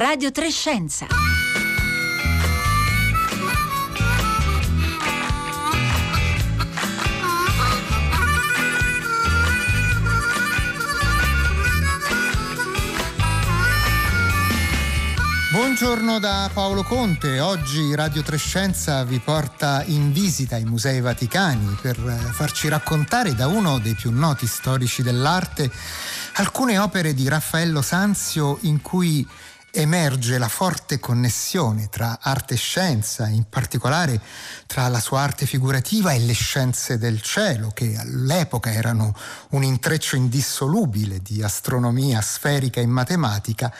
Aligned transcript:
Radio 0.00 0.32
Trescenza. 0.32 1.06
Buongiorno 15.52 16.18
da 16.18 16.48
Paolo 16.50 16.82
Conte, 16.82 17.40
oggi 17.40 17.94
Radio 17.94 18.22
Trescenza 18.22 19.04
vi 19.04 19.18
porta 19.18 19.84
in 19.84 20.12
visita 20.12 20.56
ai 20.56 20.64
Musei 20.64 21.02
Vaticani 21.02 21.76
per 21.82 21.96
farci 22.32 22.70
raccontare 22.70 23.34
da 23.34 23.48
uno 23.48 23.78
dei 23.78 23.94
più 23.94 24.10
noti 24.10 24.46
storici 24.46 25.02
dell'arte 25.02 25.70
alcune 26.36 26.78
opere 26.78 27.12
di 27.12 27.28
Raffaello 27.28 27.82
Sanzio 27.82 28.56
in 28.62 28.80
cui 28.80 29.28
emerge 29.72 30.38
la 30.38 30.48
forte 30.48 30.98
connessione 30.98 31.88
tra 31.88 32.18
arte 32.20 32.54
e 32.54 32.56
scienza, 32.56 33.28
in 33.28 33.44
particolare 33.48 34.20
tra 34.66 34.88
la 34.88 35.00
sua 35.00 35.20
arte 35.20 35.46
figurativa 35.46 36.12
e 36.12 36.18
le 36.20 36.32
scienze 36.32 36.98
del 36.98 37.20
cielo, 37.22 37.70
che 37.72 37.96
all'epoca 37.96 38.72
erano 38.72 39.14
un 39.50 39.62
intreccio 39.62 40.16
indissolubile 40.16 41.20
di 41.22 41.42
astronomia 41.42 42.20
sferica 42.20 42.80
e 42.80 42.86
matematica 42.86 43.72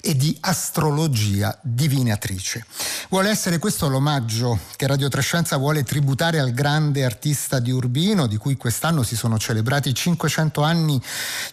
e 0.00 0.16
di 0.16 0.36
astrologia 0.40 1.56
divinatrice. 1.62 2.64
Vuole 3.08 3.30
essere 3.30 3.58
questo 3.58 3.88
l'omaggio 3.88 4.58
che 4.76 4.86
Radio 4.86 5.08
Trescenza 5.08 5.56
vuole 5.56 5.84
tributare 5.84 6.38
al 6.38 6.52
grande 6.52 7.04
artista 7.04 7.60
di 7.60 7.70
Urbino, 7.70 8.26
di 8.26 8.36
cui 8.36 8.56
quest'anno 8.56 9.02
si 9.02 9.16
sono 9.16 9.38
celebrati 9.38 9.94
500 9.94 10.62
anni 10.62 11.00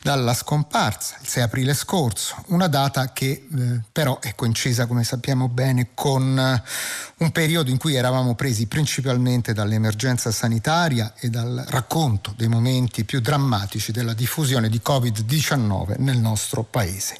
dalla 0.02 0.33
scomparsa, 0.33 1.17
il 1.21 1.27
6 1.27 1.44
aprile 1.44 1.73
scorso, 1.73 2.44
una 2.47 2.67
data 2.67 3.11
che 3.13 3.47
eh, 3.55 3.83
però 3.92 4.20
è 4.20 4.36
coincisa, 4.36 4.86
come 4.86 5.03
sappiamo 5.03 5.48
bene, 5.48 5.89
con 5.94 6.38
eh, 6.38 6.64
un 7.17 7.31
periodo 7.31 7.70
in 7.70 7.78
cui 7.78 7.95
eravamo 7.95 8.36
presi 8.36 8.67
principalmente 8.67 9.53
dall'emergenza 9.53 10.31
sanitaria 10.31 11.14
e 11.20 11.30
dal 11.30 11.64
racconto 11.67 12.34
dei 12.36 12.48
momenti 12.48 13.03
più 13.03 13.20
drammatici 13.22 13.92
della 13.92 14.14
diffusione 14.14 14.70
di 14.70 14.81
Covid-19 14.84 15.95
nel 16.00 16.17
nostro 16.17 16.64
paese. 16.64 17.17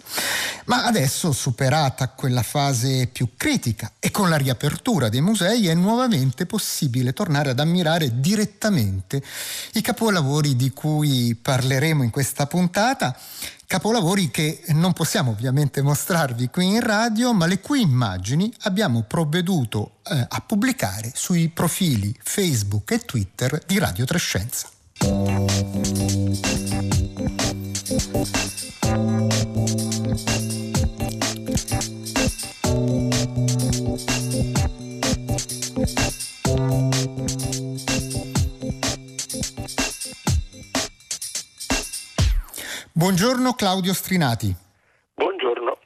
Ma 0.66 0.86
adesso, 0.86 1.31
superata 1.31 2.09
quella 2.09 2.44
fase 2.44 3.08
più 3.08 3.30
critica 3.36 3.92
e 4.00 4.11
con 4.11 4.30
la 4.30 4.38
riapertura 4.38 5.09
dei 5.09 5.22
musei, 5.22 5.67
è 5.67 5.73
nuovamente 5.73 6.45
possibile 6.45 7.14
tornare 7.14 7.50
ad 7.50 7.59
ammirare 7.59 8.20
direttamente 8.20 9.22
i 9.73 9.81
capolavori 9.81 10.55
di 10.55 10.72
cui 10.72 11.36
parleremo 11.36 12.03
in 12.03 12.09
questa 12.09 12.48
puntata 12.48 13.17
capolavori 13.73 14.29
che 14.29 14.61
non 14.67 14.93
possiamo 14.93 15.31
ovviamente 15.31 15.81
mostrarvi 15.81 16.49
qui 16.49 16.75
in 16.75 16.79
radio, 16.79 17.33
ma 17.33 17.47
le 17.47 17.59
cui 17.59 17.81
immagini 17.81 18.53
abbiamo 18.65 19.02
provveduto 19.02 19.93
eh, 20.03 20.27
a 20.30 20.43
pubblicare 20.45 21.11
sui 21.15 21.49
profili 21.49 22.15
Facebook 22.21 22.91
e 22.91 22.99
Twitter 22.99 23.63
di 23.65 23.80
Radio 23.80 24.05
Trescenza. 24.05 24.69
Buongiorno 43.23 43.53
Claudio 43.53 43.93
Strinati. 43.93 44.53
Buongiorno. 45.13 45.77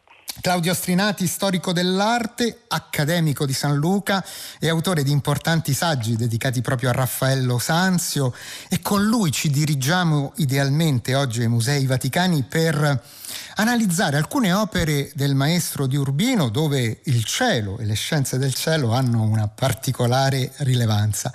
Claudio 0.41 0.73
Strinati, 0.73 1.27
storico 1.27 1.71
dell'arte, 1.71 2.63
accademico 2.67 3.45
di 3.45 3.53
San 3.53 3.75
Luca 3.75 4.25
e 4.59 4.67
autore 4.69 5.03
di 5.03 5.11
importanti 5.11 5.73
saggi 5.73 6.15
dedicati 6.15 6.61
proprio 6.61 6.89
a 6.89 6.93
Raffaello 6.93 7.59
Sanzio 7.59 8.33
e 8.69 8.81
con 8.81 9.05
lui 9.05 9.31
ci 9.31 9.51
dirigiamo 9.51 10.33
idealmente 10.37 11.13
oggi 11.13 11.41
ai 11.41 11.47
Musei 11.47 11.85
Vaticani 11.85 12.41
per 12.41 13.03
analizzare 13.55 14.17
alcune 14.17 14.53
opere 14.53 15.11
del 15.13 15.35
maestro 15.35 15.87
di 15.87 15.95
Urbino 15.95 16.49
dove 16.49 16.99
il 17.03 17.23
cielo 17.23 17.77
e 17.79 17.85
le 17.85 17.95
scienze 17.95 18.37
del 18.37 18.53
cielo 18.53 18.93
hanno 18.93 19.21
una 19.23 19.47
particolare 19.47 20.51
rilevanza. 20.57 21.33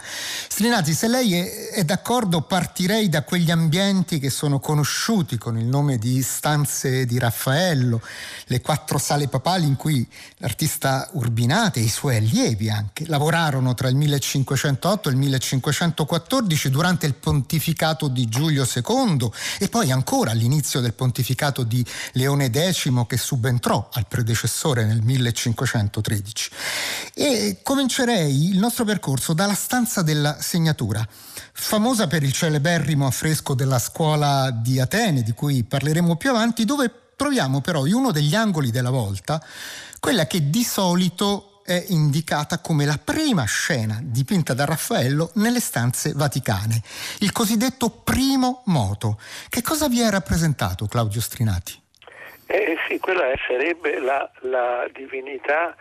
Strinati, 0.49 0.95
se 0.95 1.09
lei 1.09 1.35
è, 1.35 1.85
d'accordo 1.85 2.43
partirei 2.43 3.09
da 3.09 3.23
quegli 3.23 3.51
ambienti 3.51 4.19
che 4.19 4.31
sono 4.31 4.61
conosciuti 4.61 5.39
con 5.39 5.59
il 5.59 5.67
nome 5.67 5.99
di 5.99 6.23
stanze 6.23 7.07
di 7.07 7.19
Raffaello, 7.19 8.01
le 8.47 8.61
quattro 8.61 8.99
sale 8.99 9.29
papali 9.29 9.67
in 9.67 9.77
cui 9.77 10.07
l'artista 10.37 11.09
Urbinate 11.13 11.81
e 11.81 11.85
i 11.85 11.89
suoi 11.89 12.17
allievi 12.17 12.71
anche 12.71 13.07
lavorarono 13.07 13.75
tra 13.75 13.89
il 13.89 13.97
1508 13.97 15.09
e 15.09 15.13
il 15.13 15.19
1514 15.19 16.71
durante 16.71 17.07
il 17.07 17.15
pontificato 17.15 18.09
di 18.09 18.29
Giulio 18.29 18.67
II 18.67 19.31
e 19.59 19.69
poi 19.69 19.91
ancora 19.91 20.31
all'inizio 20.31 20.81
del 20.81 20.95
pontificato 20.95 21.63
di 21.63 21.82
Leone 22.13 22.51
X 22.51 22.91
che 23.07 23.17
subentrò 23.17 23.89
al 23.93 24.07
predecessore 24.07 24.85
nel 24.85 25.03
1513. 25.03 26.51
E 27.15 27.59
comincerei 27.63 28.51
il 28.51 28.59
nostro 28.59 28.85
percorso 28.85 29.33
dalla 29.33 29.55
stanza 29.55 30.03
della 30.03 30.39
segnatura, 30.41 31.07
famosa 31.53 32.07
per 32.07 32.23
il 32.23 32.33
celeberrimo 32.33 33.07
affresco 33.07 33.55
della 33.55 33.79
scuola 33.79 34.51
di 34.51 34.81
Atene, 34.81 35.23
di 35.23 35.33
cui 35.33 35.65
parleremo 35.65 36.17
più 36.17 36.31
avanti, 36.31 36.65
dove 36.65 36.91
troviamo 37.17 37.61
però 37.61 37.87
in 37.87 37.95
uno 37.95 38.11
degli 38.11 38.35
angoli 38.35 38.71
della 38.71 38.91
volta 38.91 39.43
quella 40.01 40.27
che 40.27 40.51
di 40.51 40.65
solito 40.65 41.52
è 41.65 41.85
indicata 41.89 42.61
come 42.61 42.85
la 42.85 42.99
prima 43.03 43.45
scena 43.45 43.99
dipinta 44.03 44.55
da 44.55 44.65
Raffaello 44.65 45.31
nelle 45.35 45.61
stanze 45.61 46.13
vaticane, 46.15 46.81
il 47.21 47.33
cosiddetto 47.33 47.91
primo 47.91 48.63
moto. 48.67 49.19
Che 49.49 49.63
cosa 49.63 49.89
vi 49.89 50.01
è 50.01 50.11
rappresentato, 50.11 50.87
Claudio 50.87 51.21
Strinati? 51.21 51.81
Eh, 52.47 52.77
sì, 52.87 52.99
quella 52.99 53.33
sarebbe 53.47 53.99
la, 53.99 54.31
la 54.41 54.87
divinità 54.93 55.75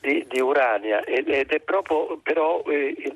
di, 0.00 0.24
di, 0.28 0.40
Urania 0.40 1.02
ed, 1.04 1.28
ed, 1.28 1.50
è 1.50 1.60
proprio, 1.60 2.18
però 2.22 2.62
eh, 2.68 3.14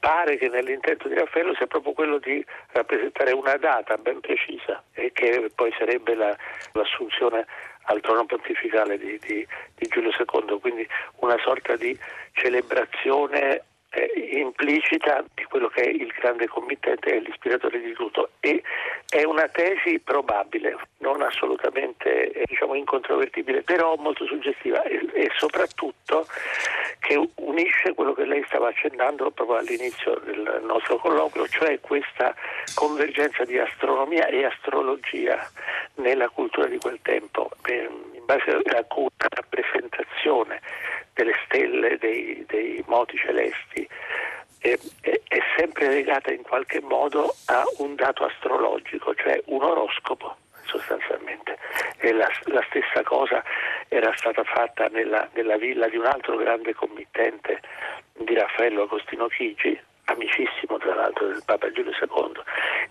pare 0.00 0.36
che 0.38 0.48
nell'intento 0.48 1.06
di 1.08 1.14
Raffaello 1.14 1.54
sia 1.54 1.66
proprio 1.66 1.92
quello 1.92 2.18
di 2.18 2.44
rappresentare 2.72 3.32
una 3.32 3.56
data 3.56 3.96
ben 3.96 4.20
precisa 4.20 4.82
e 4.92 5.12
che 5.12 5.50
poi 5.54 5.72
sarebbe 5.78 6.14
la, 6.14 6.36
l'assunzione 6.72 7.46
al 7.84 8.00
trono 8.00 8.24
pontificale 8.26 8.98
di, 8.98 9.18
di, 9.26 9.46
di 9.76 9.86
Giulio 9.88 10.10
II, 10.10 10.58
quindi 10.60 10.86
una 11.16 11.36
sorta 11.42 11.76
di 11.76 11.96
celebrazione 12.32 13.62
eh, 13.94 14.38
implicita 14.38 15.24
di 15.34 15.44
quello 15.44 15.68
che 15.68 15.82
è 15.82 15.88
il 15.88 16.12
grande 16.18 16.46
committente 16.48 17.14
e 17.14 17.20
l'ispiratore 17.20 17.80
di 17.80 17.92
tutto. 17.92 18.30
E 18.40 18.62
è 19.08 19.22
una 19.22 19.48
tesi 19.48 20.00
probabile, 20.00 20.76
non 20.98 21.22
assolutamente 21.22 22.32
eh, 22.32 22.42
diciamo, 22.46 22.74
incontrovertibile, 22.74 23.62
però 23.62 23.94
molto 23.96 24.26
suggestiva 24.26 24.82
e, 24.82 25.06
e, 25.12 25.30
soprattutto 25.36 26.26
che 27.04 27.20
unisce 27.34 27.92
quello 27.92 28.14
che 28.14 28.24
lei 28.24 28.42
stava 28.46 28.68
accennando 28.68 29.30
proprio 29.30 29.58
all'inizio 29.58 30.18
del 30.24 30.62
nostro 30.64 30.96
colloquio, 30.96 31.46
cioè 31.48 31.78
questa 31.78 32.34
convergenza 32.74 33.44
di 33.44 33.58
astronomia 33.58 34.26
e 34.28 34.46
astrologia 34.46 35.46
nella 35.96 36.30
cultura 36.30 36.66
di 36.66 36.78
quel 36.78 36.98
tempo, 37.02 37.50
in 37.68 38.24
base 38.24 38.52
a 38.52 38.84
cui 38.84 39.06
rappresentazione 39.18 40.62
delle 41.12 41.34
stelle, 41.44 41.98
dei, 41.98 42.42
dei 42.48 42.82
moti 42.86 43.18
celesti, 43.18 43.86
è, 44.58 44.78
è, 45.02 45.38
sempre 45.58 45.88
legata 45.88 46.32
in 46.32 46.42
qualche 46.42 46.80
modo 46.80 47.34
a 47.46 47.64
un 47.78 47.96
dato 47.96 48.24
astrologico, 48.24 49.14
cioè 49.14 49.42
un 49.46 49.62
oroscopo 49.62 50.36
sostanzialmente. 50.64 51.58
La, 52.00 52.28
la 52.44 52.64
stessa 52.68 53.02
cosa 53.02 53.42
era 53.88 54.12
stata 54.16 54.44
fatta 54.44 54.88
nella, 54.88 55.28
nella 55.34 55.56
villa 55.56 55.88
di 55.88 55.96
un 55.96 56.06
altro 56.06 56.36
grande 56.36 56.74
committente 56.74 57.60
di 58.16 58.34
Raffaello 58.34 58.82
Agostino 58.82 59.26
Chigi, 59.28 59.78
amicissimo 60.04 60.78
tra 60.78 60.94
l'altro 60.94 61.28
del 61.28 61.42
Papa 61.44 61.70
Giulio 61.70 61.92
II, 61.92 62.42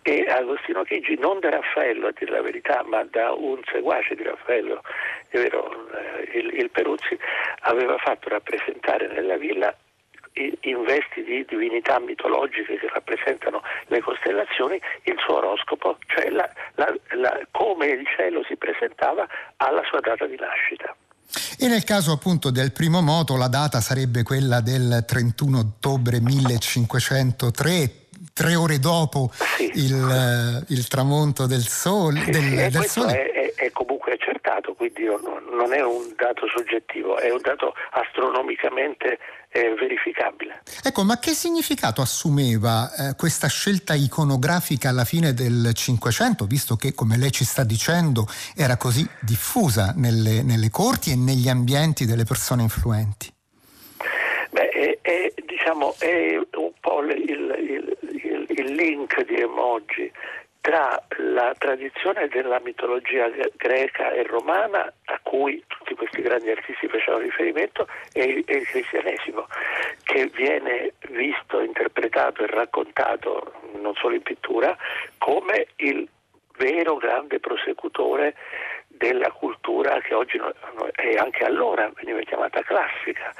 e 0.01 0.25
Agostino 0.27 0.83
Chigi 0.83 1.17
non 1.17 1.39
da 1.39 1.49
Raffaello 1.49 2.07
a 2.07 2.13
dire 2.17 2.31
la 2.31 2.41
verità, 2.41 2.83
ma 2.83 3.03
da 3.03 3.31
un 3.31 3.61
seguace 3.71 4.15
di 4.15 4.23
Raffaello, 4.23 4.81
è 5.29 5.37
vero, 5.37 5.87
eh, 5.91 6.37
il, 6.37 6.53
il 6.59 6.69
Peruzzi, 6.69 7.17
aveva 7.61 7.97
fatto 7.97 8.29
rappresentare 8.29 9.07
nella 9.07 9.37
villa 9.37 9.73
in 10.33 10.83
vesti 10.83 11.23
di 11.23 11.45
divinità 11.47 11.99
mitologiche 11.99 12.77
che 12.77 12.89
rappresentano 12.91 13.61
le 13.87 14.01
costellazioni 14.01 14.79
il 15.03 15.15
suo 15.23 15.37
oroscopo, 15.37 15.97
cioè 16.07 16.29
la, 16.29 16.49
la, 16.75 16.93
la, 17.15 17.39
come 17.51 17.87
il 17.87 18.05
cielo 18.15 18.43
si 18.47 18.55
presentava 18.55 19.27
alla 19.57 19.83
sua 19.85 19.99
data 19.99 20.25
di 20.25 20.37
nascita. 20.37 20.95
E 21.57 21.67
nel 21.67 21.83
caso 21.83 22.11
appunto 22.11 22.51
del 22.51 22.71
primo 22.71 23.01
moto 23.01 23.37
la 23.37 23.47
data 23.47 23.79
sarebbe 23.79 24.23
quella 24.23 24.61
del 24.61 25.03
31 25.07 25.57
ottobre 25.57 26.19
1503, 26.19 27.91
tre 28.33 28.55
ore 28.55 28.79
dopo 28.79 29.31
sì. 29.33 29.71
il, 29.75 30.65
il, 30.67 30.87
tramonto 30.87 31.45
del 31.45 31.65
sole. 31.65 32.21
Sì, 32.23 32.31
del, 32.31 32.41
sì, 32.41 32.55
del 32.55 32.85
sole. 32.85 33.23
È, 33.23 33.31
è, 33.31 33.53
è 33.55 33.71
comunque 33.71 33.92
accertato, 34.43 34.73
quindi 34.73 35.05
non, 35.05 35.73
è 35.73 35.81
un 35.81 36.13
dato 36.17 36.47
soggettivo, 36.47 37.17
è 37.17 37.31
un 37.31 37.39
dato 37.41 37.73
astronomicamente 37.91 39.17
eh, 39.49 39.73
verificabile. 39.75 40.61
Ecco, 40.83 41.03
ma 41.03 41.17
che 41.17 41.31
significato 41.31 42.01
assumeva 42.01 42.91
eh, 42.93 43.15
questa 43.15 43.47
scelta 43.47 43.93
iconografica 43.93 44.89
alla 44.89 45.05
fine 45.05 45.33
del 45.33 45.71
Cinquecento, 45.73 46.45
visto 46.45 46.75
che, 46.75 46.93
come 46.93 47.17
lei 47.17 47.31
ci 47.31 47.45
sta 47.45 47.63
dicendo, 47.63 48.27
era 48.55 48.75
così 48.75 49.07
diffusa 49.21 49.93
nelle, 49.95 50.43
nelle 50.43 50.69
corti 50.69 51.11
e 51.11 51.15
negli 51.15 51.47
ambienti 51.47 52.05
delle 52.05 52.25
persone 52.25 52.63
influenti? 52.63 53.31
Beh, 54.51 54.69
è, 54.69 54.97
è, 55.01 55.33
diciamo, 55.45 55.95
è 55.97 56.35
un 56.35 56.71
po' 56.79 57.01
il, 57.01 57.17
il, 57.17 57.97
il, 58.11 58.45
il 58.49 58.75
link, 58.75 59.25
diremmo 59.25 59.63
oggi, 59.63 60.11
tra 60.63 60.97
la 61.17 61.53
tradizione 61.57 62.29
della 62.29 62.61
mitologia 62.63 63.29
greca 63.57 64.11
e 64.11 64.23
romana 64.23 64.89
a 65.03 65.19
cui 65.21 65.61
tutti 65.67 65.93
questi 65.93 66.21
grandi 66.21 66.51
artisti 66.51 66.87
facevano 66.87 67.23
riferimento 67.23 67.85
e, 68.13 68.23
il 68.47 68.65
cristianesimo 68.67 69.45
che 70.03 70.31
viene 70.33 70.93
visto, 71.09 71.59
interpretato 71.59 72.43
e 72.43 72.47
raccontato 72.47 73.51
non 73.73 73.93
solo 73.95 74.15
in 74.15 74.21
pittura 74.21 74.73
come 75.17 75.67
il 75.77 76.07
vero 76.55 76.95
grande 76.95 77.41
prosecutore 77.41 78.33
della 78.87 79.31
cultura 79.31 79.99
che 79.99 80.13
oggi 80.13 80.39
e 80.95 81.17
anche 81.17 81.43
allora 81.43 81.91
veniva 81.93 82.21
chiamata 82.21 82.61
classica 82.61 83.33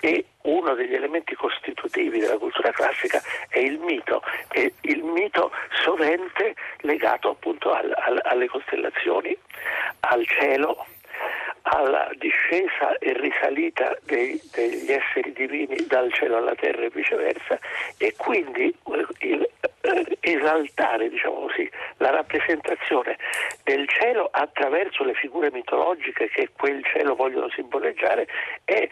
e 0.00 0.24
uno 0.42 0.74
degli 0.74 0.94
elementi 0.94 1.34
costitutivi 1.34 2.18
della 2.18 2.38
cultura 2.38 2.70
classica 2.70 3.20
è 3.48 3.58
il 3.58 3.78
mito 3.78 4.22
e 4.50 4.72
il 4.82 5.02
mito 5.02 5.52
sovente 5.84 6.54
legato 6.80 7.30
appunto 7.30 7.72
al, 7.72 7.92
al, 7.94 8.20
alle 8.24 8.48
costellazioni, 8.48 9.36
al 10.00 10.26
cielo, 10.26 10.86
alla 11.62 12.10
discesa 12.16 12.96
e 12.98 13.12
risalita 13.12 13.96
dei, 14.04 14.40
degli 14.52 14.90
esseri 14.90 15.32
divini 15.32 15.76
dal 15.86 16.12
cielo 16.12 16.38
alla 16.38 16.54
terra 16.54 16.82
e 16.82 16.90
viceversa 16.90 17.58
e 17.98 18.14
quindi 18.16 18.74
eh, 18.92 19.06
il, 19.26 19.48
eh, 19.82 20.18
esaltare 20.20 21.08
diciamo 21.08 21.46
così, 21.46 21.70
la 21.98 22.10
rappresentazione 22.10 23.18
del 23.64 23.86
cielo 23.88 24.28
attraverso 24.30 25.04
le 25.04 25.14
figure 25.14 25.50
mitologiche 25.52 26.28
che 26.28 26.48
quel 26.56 26.84
cielo 26.84 27.14
vogliono 27.14 27.50
simboleggiare 27.50 28.26
è 28.64 28.88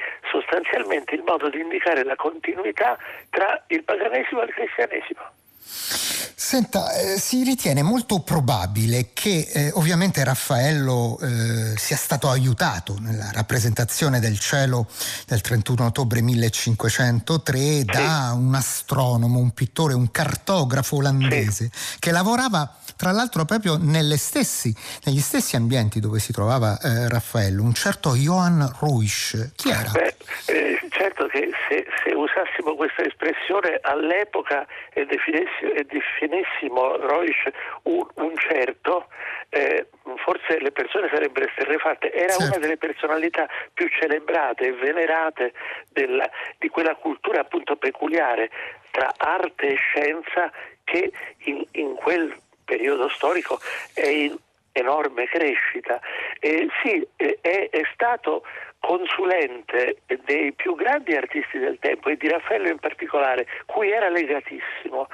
sostanzialmente 0.49 1.15
il 1.15 1.23
modo 1.27 1.51
di 1.51 1.61
indicare 1.61 2.03
la 2.05 2.17
continuità 2.17 2.97
tra 3.29 3.63
il 3.69 3.85
paganesimo 3.85 4.41
e 4.41 4.45
il 4.45 4.55
cristianesimo. 4.55 5.21
Senta, 5.61 6.93
eh, 6.95 7.19
si 7.19 7.43
ritiene 7.43 7.83
molto 7.83 8.21
probabile 8.21 9.11
che 9.13 9.51
eh, 9.53 9.71
ovviamente 9.75 10.25
Raffaello 10.25 11.19
eh, 11.21 11.77
sia 11.77 11.97
stato 11.97 12.31
aiutato 12.31 12.97
nella 13.01 13.31
rappresentazione 13.33 14.21
del 14.21 14.39
cielo 14.39 14.87
del 15.27 15.41
31 15.41 15.85
ottobre 15.85 16.23
1503 16.23 17.85
da 17.85 18.33
un 18.35 18.55
astronomo, 18.55 19.41
un 19.41 19.51
pittore, 19.51 19.95
un 19.95 20.11
cartografo 20.11 20.97
olandese 20.97 21.71
che 21.99 22.13
lavorava 22.13 22.73
tra 22.99 23.13
l'altro 23.13 23.45
proprio 23.45 23.79
stessi, 24.19 24.75
negli 25.05 25.21
stessi 25.21 25.55
ambienti 25.55 26.01
dove 26.01 26.19
si 26.19 26.33
trovava 26.33 26.77
eh, 26.83 27.09
Raffaello, 27.09 27.63
un 27.63 27.73
certo 27.73 28.15
Johann 28.15 28.61
Ruisch. 28.81 29.55
Chi 29.55 29.71
era? 29.71 29.91
Beh, 29.93 30.15
eh, 30.47 30.81
certo 30.91 31.29
che 31.29 31.49
se, 31.69 31.87
se, 32.03 32.11
usassimo 32.13 32.75
questa 32.75 33.05
espressione 33.05 33.79
all'epoca 33.83 34.67
e 34.93 35.07
definissimo, 35.07 35.71
e 35.71 35.87
definissimo 35.87 36.97
Ruisch 36.97 37.49
un, 37.85 38.05
un 38.15 38.37
certo, 38.37 39.07
eh, 39.51 39.87
forse 40.17 40.59
le 40.59 40.73
persone 40.73 41.09
sarebbero 41.13 41.47
esterrefatte. 41.47 42.13
Era 42.13 42.33
certo. 42.33 42.45
una 42.47 42.59
delle 42.59 42.79
personalità 42.79 43.47
più 43.73 43.87
celebrate 43.89 44.67
e 44.67 44.73
venerate 44.73 45.53
della, 45.93 46.29
di 46.59 46.69
quella 46.69 46.97
cultura 46.97 47.43
appunto 47.43 47.77
peculiare 47.77 48.51
tra 48.91 49.15
arte 49.17 49.67
e 49.69 49.77
scienza 49.77 50.51
che 50.83 51.13
in, 51.45 51.65
in 51.73 51.95
quel 51.95 52.35
periodo 52.69 53.09
storico 53.09 53.59
è 53.95 54.07
in 54.07 54.37
enorme 54.73 55.27
crescita. 55.27 55.99
E 56.39 56.69
sì, 56.83 57.07
è, 57.17 57.69
è 57.71 57.83
stato 57.95 58.45
consulente 58.79 60.03
dei 60.25 60.53
più 60.53 60.77
grandi 60.77 61.17
artisti 61.17 61.59
del 61.59 61.79
tempo 61.81 62.11
e 62.11 62.17
di 62.17 62.29
Raffaello 62.29 62.69
in 62.69 62.79
particolare, 62.79 63.47
cui 63.67 63.91
era 63.91 64.09
legatissimo. 64.09 65.09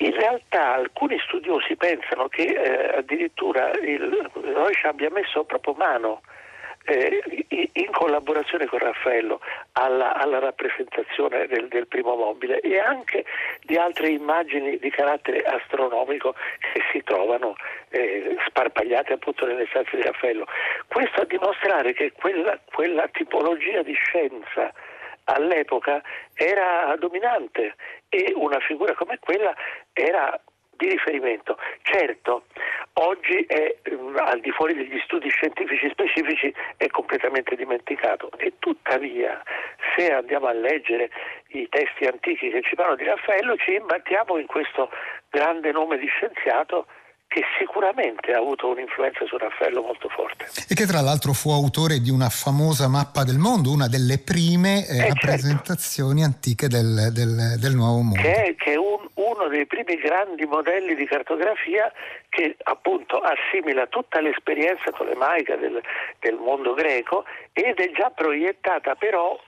In 0.00 0.12
realtà 0.12 0.74
alcuni 0.74 1.18
studiosi 1.20 1.74
pensano 1.76 2.28
che 2.28 2.44
eh, 2.44 2.98
addirittura 2.98 3.70
il 3.72 4.30
Royce 4.32 4.86
abbia 4.86 5.10
messo 5.10 5.44
proprio 5.44 5.74
mano 5.74 6.20
eh, 6.88 7.20
in 7.72 7.90
collaborazione 7.90 8.66
con 8.66 8.78
Raffaello 8.78 9.40
alla, 9.72 10.14
alla 10.14 10.38
rappresentazione 10.38 11.46
del, 11.46 11.68
del, 11.68 11.86
primo 11.86 12.16
mobile 12.16 12.60
e 12.60 12.78
anche 12.78 13.26
di 13.62 13.76
altre 13.76 14.08
immagini 14.08 14.78
di 14.78 14.90
carattere 14.90 15.42
astronomico 15.42 16.34
che 16.58 16.80
si 16.90 17.02
trovano 17.02 17.56
eh, 17.90 18.36
sparpagliate 18.46 19.12
appunto 19.12 19.44
nelle 19.44 19.66
stanze 19.68 19.96
di 19.96 20.02
Raffaello. 20.02 20.46
Questo 20.86 21.20
a 21.20 21.24
dimostrare 21.24 21.92
che 21.92 22.12
quella, 22.12 22.58
quella 22.72 23.06
tipologia 23.08 23.82
di 23.82 23.92
scienza 23.92 24.72
all'epoca 25.24 26.00
era 26.32 26.96
dominante 26.98 27.74
e 28.08 28.32
una 28.34 28.60
figura 28.60 28.94
come 28.94 29.18
quella 29.18 29.54
era 29.92 30.40
di 30.78 30.88
riferimento. 30.88 31.58
Certo, 31.82 32.44
oggi 32.94 33.44
è, 33.46 33.76
mm, 33.90 34.16
al 34.16 34.40
di 34.40 34.50
fuori 34.52 34.74
degli 34.74 34.98
studi 35.04 35.28
scientifici 35.28 35.90
specifici 35.90 36.54
è 36.76 36.86
completamente 36.86 37.56
dimenticato 37.56 38.30
e 38.38 38.54
tuttavia 38.58 39.42
se 39.96 40.10
andiamo 40.12 40.46
a 40.46 40.52
leggere 40.52 41.10
i 41.48 41.68
testi 41.68 42.04
antichi 42.04 42.50
che 42.50 42.62
ci 42.62 42.74
parlano 42.76 42.96
di 42.96 43.04
Raffaello 43.04 43.56
ci 43.56 43.74
imbattiamo 43.74 44.38
in 44.38 44.46
questo 44.46 44.90
grande 45.28 45.72
nome 45.72 45.98
di 45.98 46.06
scienziato 46.06 46.86
che 47.28 47.42
sicuramente 47.58 48.32
ha 48.32 48.38
avuto 48.38 48.68
un'influenza 48.68 49.26
su 49.26 49.36
Raffaello 49.36 49.82
molto 49.82 50.08
forte. 50.08 50.48
E 50.66 50.74
che 50.74 50.86
tra 50.86 51.02
l'altro 51.02 51.34
fu 51.34 51.50
autore 51.50 52.00
di 52.00 52.10
una 52.10 52.30
famosa 52.30 52.88
mappa 52.88 53.22
del 53.22 53.36
mondo, 53.36 53.70
una 53.70 53.86
delle 53.86 54.18
prime 54.18 54.86
eh, 54.86 54.96
eh, 54.96 55.08
rappresentazioni 55.08 56.20
certo. 56.20 56.34
antiche 56.34 56.68
del, 56.68 57.10
del, 57.12 57.58
del, 57.60 57.74
Nuovo 57.74 58.00
Mondo. 58.00 58.22
Che 58.22 58.56
che 58.56 58.72
è 58.72 58.76
un, 58.76 59.07
uno 59.38 59.48
dei 59.48 59.66
primi 59.66 59.96
grandi 59.96 60.44
modelli 60.46 60.94
di 60.94 61.06
cartografia 61.06 61.90
che 62.28 62.56
appunto 62.64 63.20
assimila 63.20 63.86
tutta 63.86 64.20
l'esperienza 64.20 64.90
tolemaica 64.90 65.54
del, 65.54 65.80
del 66.18 66.34
mondo 66.34 66.74
greco 66.74 67.24
ed 67.52 67.78
è 67.78 67.90
già 67.92 68.10
proiettata 68.10 68.96
però 68.96 69.38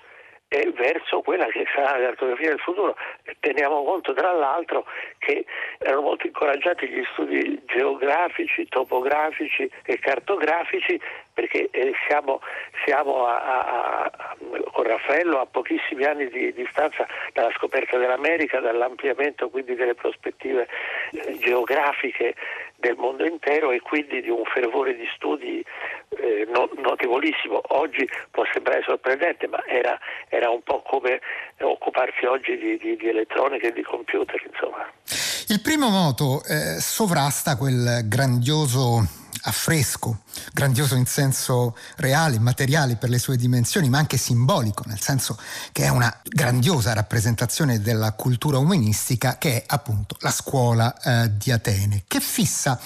e 0.53 0.73
verso 0.77 1.21
quella 1.21 1.47
che 1.47 1.65
sarà 1.73 1.97
la 1.97 2.07
cartografia 2.07 2.49
del 2.49 2.59
futuro. 2.59 2.97
Teniamo 3.39 3.85
conto 3.85 4.13
tra 4.15 4.33
l'altro 4.33 4.85
che 5.19 5.45
erano 5.79 6.01
molto 6.01 6.27
incoraggiati 6.27 6.89
gli 6.89 7.05
studi 7.13 7.63
geografici, 7.67 8.67
topografici 8.69 9.71
e 9.85 9.99
cartografici 10.01 11.01
perché 11.41 11.71
eh, 11.71 11.93
siamo, 12.07 12.41
siamo 12.85 13.25
a, 13.25 13.41
a, 13.41 14.03
a, 14.05 14.37
con 14.73 14.85
Raffaello 14.85 15.41
a 15.41 15.47
pochissimi 15.47 16.05
anni 16.05 16.29
di 16.29 16.53
distanza 16.53 17.07
dalla 17.33 17.51
scoperta 17.57 17.97
dell'America, 17.97 18.61
dall'ampliamento 18.61 19.49
quindi 19.49 19.75
delle 19.75 19.95
prospettive 19.95 20.69
eh, 21.13 21.39
geografiche 21.39 22.35
del 22.77 22.97
mondo 22.97 23.25
intero 23.25 23.71
e 23.71 23.81
quindi 23.81 24.21
di 24.21 24.29
un 24.29 24.45
fervore 24.45 24.95
di 24.95 25.09
studi 25.15 25.65
eh, 26.11 26.47
no, 26.53 26.69
notevolissimo. 26.77 27.61
Oggi 27.69 28.07
può 28.31 28.45
sembrare 28.53 28.83
sorprendente, 28.83 29.47
ma 29.49 29.65
era, 29.67 29.99
era 30.29 30.51
un 30.51 30.63
po' 30.63 30.83
come 30.83 31.21
occuparsi 31.61 32.27
oggi 32.27 32.59
di, 32.59 32.77
di, 32.77 32.97
di, 32.97 33.09
elettronica 33.09 33.69
e 33.69 33.73
di 33.73 33.83
computer. 33.83 34.43
Insomma. 34.47 34.91
Il 35.49 35.61
primo 35.63 35.89
moto 35.89 36.43
eh, 36.45 36.81
sovrasta 36.81 37.57
quel 37.57 38.07
grandioso 38.07 39.20
affresco, 39.43 40.21
grandioso 40.53 40.95
in 40.95 41.07
senso 41.07 41.77
reale, 41.97 42.39
materiale 42.39 42.97
per 42.97 43.09
le 43.11 43.19
sue 43.19 43.37
dimensioni, 43.37 43.89
ma 43.89 43.99
anche 43.99 44.17
simbolico, 44.17 44.85
nel 44.87 45.01
senso 45.01 45.39
che 45.73 45.85
è 45.85 45.89
una 45.89 46.15
grandiosa 46.23 46.93
rappresentazione 46.93 47.81
della 47.81 48.13
cultura 48.13 48.59
umanistica 48.59 49.39
che 49.39 49.63
è 49.63 49.65
appunto 49.67 50.17
la 50.21 50.31
scuola 50.31 50.99
eh, 51.01 51.37
di 51.37 51.51
Atene, 51.51 52.05
che 52.07 52.21
fissa 52.21 52.79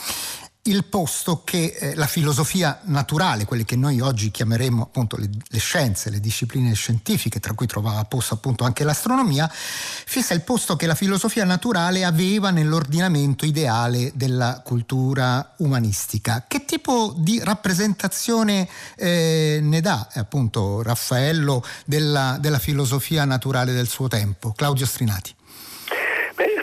il 0.66 0.84
posto 0.84 1.42
che 1.44 1.76
eh, 1.78 1.94
la 1.94 2.06
filosofia 2.06 2.80
naturale, 2.84 3.44
quelle 3.44 3.64
che 3.64 3.76
noi 3.76 4.00
oggi 4.00 4.30
chiameremo 4.30 4.82
appunto 4.82 5.16
le, 5.16 5.28
le, 5.46 5.58
scienze, 5.58 6.08
le 6.08 6.20
discipline 6.20 6.72
scientifiche, 6.74 7.40
tra 7.40 7.52
cui 7.52 7.66
trovava 7.66 8.02
posto 8.04 8.34
appunto 8.34 8.64
anche 8.64 8.84
l'astronomia, 8.84 9.50
fissa 9.50 10.32
il 10.32 10.40
posto 10.42 10.76
che 10.76 10.86
la 10.86 10.94
filosofia 10.94 11.44
naturale 11.44 12.04
aveva 12.04 12.50
nell'ordinamento 12.50 13.44
ideale 13.44 14.12
della 14.14 14.62
cultura 14.64 15.54
umanistica. 15.58 16.44
Che 16.48 16.64
tipo 16.64 17.14
di 17.16 17.40
rappresentazione 17.42 18.66
eh, 18.96 19.58
ne 19.60 19.80
dà 19.80 20.08
appunto 20.14 20.82
Raffaello 20.82 21.62
della, 21.84 22.38
della 22.40 22.58
filosofia 22.58 23.24
naturale 23.26 23.72
del 23.72 23.88
suo 23.88 24.08
tempo? 24.08 24.52
Claudio 24.52 24.86
Strinati. 24.86 25.34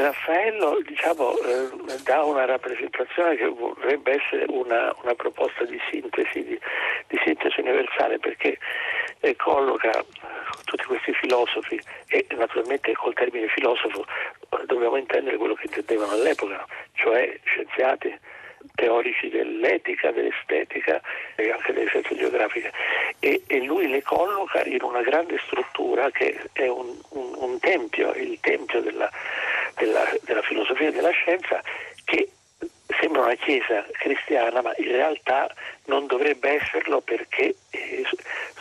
Raffaello 0.01 0.81
diciamo, 0.85 1.37
eh, 1.39 1.69
dà 2.03 2.23
una 2.23 2.45
rappresentazione 2.45 3.35
che 3.35 3.47
vorrebbe 3.47 4.21
essere 4.21 4.45
una, 4.49 4.95
una 5.03 5.15
proposta 5.15 5.63
di 5.65 5.79
sintesi, 5.89 6.43
di, 6.43 6.59
di, 7.07 7.19
sintesi 7.23 7.59
universale 7.59 8.19
perché 8.19 8.57
eh, 9.19 9.35
colloca 9.35 10.03
tutti 10.65 10.83
questi 10.85 11.13
filosofi 11.13 11.79
e 12.07 12.25
naturalmente 12.35 12.93
col 12.93 13.13
termine 13.13 13.47
filosofo 13.47 14.01
eh, 14.03 14.65
dobbiamo 14.65 14.97
intendere 14.97 15.37
quello 15.37 15.53
che 15.53 15.65
intendevano 15.67 16.13
all'epoca, 16.13 16.65
cioè 16.93 17.39
scienziati, 17.43 18.17
teorici 18.75 19.29
dell'etica, 19.29 20.11
dell'estetica 20.11 21.01
e 21.35 21.51
anche 21.51 21.73
delle 21.73 21.87
scienze 21.87 22.15
geografiche. 22.15 22.71
E, 23.19 23.43
e, 23.47 23.63
lui 23.63 23.87
le 23.87 24.01
colloca 24.01 24.63
in 24.63 24.81
una 24.81 25.01
grande 25.01 25.39
struttura 25.45 26.09
che 26.11 26.39
è 26.53 26.67
un, 26.67 26.97
un, 27.09 27.33
un 27.35 27.59
tempio, 27.59 28.13
il 28.13 28.39
tempio 28.39 28.81
della, 28.81 29.09
della, 29.81 30.05
della 30.21 30.41
filosofia 30.43 30.89
e 30.89 30.91
della 30.91 31.09
scienza 31.09 31.61
che 32.05 32.29
sembra 32.99 33.21
una 33.21 33.35
chiesa 33.35 33.83
cristiana, 33.93 34.61
ma 34.61 34.73
in 34.77 34.91
realtà 34.91 35.49
non 35.85 36.05
dovrebbe 36.05 36.61
esserlo 36.61 37.01
perché 37.01 37.55
eh, 37.71 38.03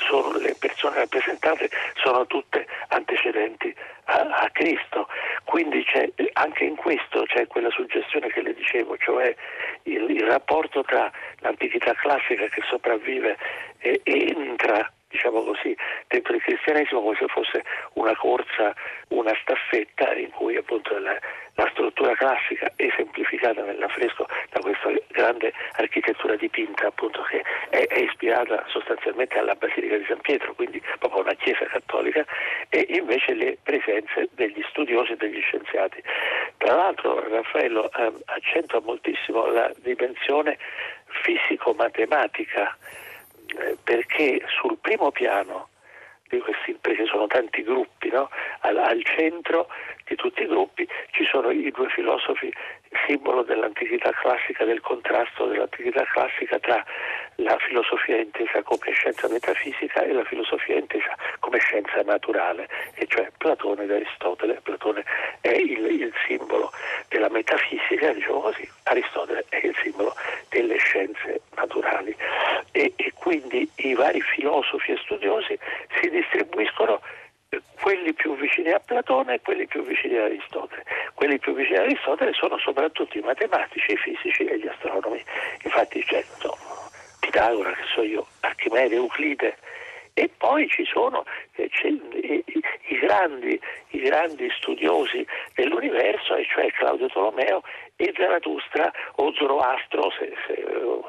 sono, 0.09 0.39
le 0.39 0.55
persone 0.59 0.97
rappresentate 0.97 1.69
sono 2.03 2.27
tutte 2.27 2.67
antecedenti 2.89 3.75
a, 4.05 4.21
a 4.21 4.51
Cristo. 4.51 5.09
Quindi 5.45 5.85
anche 6.33 6.65
in 6.65 6.77
questo 6.77 7.25
c'è 7.25 7.47
quella 7.49 7.71
suggestione 7.71 8.29
che 8.29 8.41
le 8.41 8.55
dicevo, 8.55 8.97
cioè 8.97 9.35
il, 9.83 10.09
il 10.09 10.25
rapporto 10.25 10.83
tra 10.83 11.11
l'antichità 11.41 11.93
classica 11.95 12.47
che 12.47 12.63
sopravvive 12.69 13.37
e, 13.79 14.01
e 14.05 14.35
entra 14.37 14.91
diciamo 15.11 15.43
così, 15.43 15.77
dentro 16.07 16.35
il 16.35 16.43
cristianesimo 16.43 17.03
come 17.03 17.17
se 17.19 17.27
fosse 17.27 17.65
una 17.95 18.17
corsa, 18.17 18.75
una 19.09 19.33
staffetta 19.43 20.15
in 20.15 20.31
cui 20.31 20.57
appunto 20.57 20.97
la, 20.99 21.19
la 21.55 21.69
struttura 21.73 22.15
classica 22.15 22.73
esemplificata 22.77 23.63
nell'affresco 23.63 24.27
da 24.51 24.61
questa 24.61 24.93
grande 25.09 25.53
architettura 25.73 26.37
dipinta 26.37 26.87
appunto 26.87 27.23
che 27.23 27.43
è, 27.71 27.87
è, 27.87 27.99
ispirata 27.99 28.65
sostanzialmente 28.69 29.37
alla 29.39 29.55
Basilica 29.55 29.97
di 29.97 30.05
San 30.07 30.21
Pietro, 30.21 30.55
quindi 30.55 30.81
proprio 30.99 31.23
una 31.23 31.35
chiesa 31.35 31.67
cattolica, 31.67 32.25
e 32.69 32.87
invece 32.91 33.35
le 33.35 33.59
presenze 33.63 34.29
degli 34.33 34.63
studiosi 34.71 35.13
e 35.13 35.17
degli 35.17 35.41
scienziati. 35.41 36.03
Tra 36.57 36.77
l'altro 36.77 37.29
Raffaello 37.29 37.91
eh, 37.93 38.13
accentua 38.27 38.81
moltissimo 38.81 39.47
la 39.47 39.71
dimensione 39.83 40.57
fisico-matematica 41.07 42.77
perché 43.83 44.43
sul 44.47 44.79
primo 44.81 45.11
piano 45.11 45.69
questi, 46.39 46.77
perché 46.81 47.07
sono 47.07 47.27
tanti 47.27 47.63
gruppi, 47.63 48.09
no? 48.11 48.29
al, 48.61 48.77
al, 48.77 49.03
centro 49.03 49.69
di 50.05 50.15
tutti 50.15 50.43
i 50.43 50.47
gruppi 50.47 50.87
ci 51.11 51.25
sono 51.25 51.51
i 51.51 51.71
due 51.73 51.89
filosofi 51.89 52.53
simbolo 53.07 53.43
dell'antichità 53.43 54.11
classica, 54.13 54.65
del 54.65 54.81
contrasto 54.81 55.47
dell'antichità 55.47 56.05
classica 56.05 56.59
tra 56.59 56.85
la 57.43 57.57
filosofia 57.59 58.17
intesa 58.17 58.63
come 58.63 58.91
scienza 58.93 59.29
metafisica 59.29 60.03
e 60.03 60.13
la 60.13 60.25
filosofia 60.25 60.77
intesa 60.77 61.17
come 61.39 61.59
scienza 61.59 62.03
naturale, 62.03 62.69
e 62.95 63.07
cioè 63.07 63.31
Platone 63.37 63.85
ed 63.85 63.91
Aristotele. 63.91 64.61
Platone 64.63 65.05
è 65.41 65.53
il, 65.53 65.85
il 65.87 66.13
simbolo 66.27 66.71
della 67.09 67.29
metafisica, 67.29 68.13
diciamo 68.13 68.41
così, 68.41 68.69
Aristotele 68.85 69.45
è 69.49 69.61
il 69.65 69.77
simbolo 69.83 70.15
delle 70.49 70.77
scienze 70.79 71.43
naturali. 71.57 72.15
E, 72.73 72.93
e 72.97 73.13
quindi 73.15 73.69
i 73.77 73.95
vari 73.95 74.21
filosofi 74.21 74.93
e 74.93 74.97
studiosi 74.99 75.59
si 76.01 76.09
distribuiscono 76.11 77.01
quelli 77.81 78.13
più 78.13 78.37
vicini 78.37 78.71
a 78.71 78.79
Platone 78.79 79.35
e 79.35 79.41
quelli 79.41 79.67
più 79.67 79.83
vicini 79.85 80.17
ad 80.17 80.25
Aristotele. 80.25 80.85
Quelli 81.15 81.39
più 81.39 81.55
vicini 81.55 81.79
ad 81.79 81.85
Aristotele 81.85 82.33
sono 82.33 82.59
soprattutto 82.59 83.19
i 83.19 83.23
matematici, 83.23 83.93
i 83.93 83.97
fisici 83.97 84.45
e 84.45 84.59
gli 84.59 84.69
astronomi. 84.69 85.23
Infatti 85.65 86.05
c'è 86.05 86.19
insomma, 86.19 86.80
Pitagora, 87.31 87.73
che 87.73 87.85
so 87.95 88.03
io, 88.03 88.27
Archimede, 88.41 88.97
Euclide, 88.97 89.57
e 90.15 90.29
poi 90.37 90.69
ci 90.69 90.85
sono 90.85 91.25
eh, 91.55 91.71
i, 91.85 92.45
i, 92.89 92.99
grandi, 92.99 93.61
i, 93.91 94.01
grandi, 94.01 94.51
studiosi 94.59 95.25
dell'universo, 95.55 96.35
e 96.35 96.45
cioè 96.53 96.69
Claudio 96.73 97.07
Tolomeo 97.07 97.63
e 97.95 98.13
Zarathustra 98.17 98.91
o 99.17 99.33
Zoroastro, 99.33 100.11
se, 100.19 100.33
se 100.45 100.61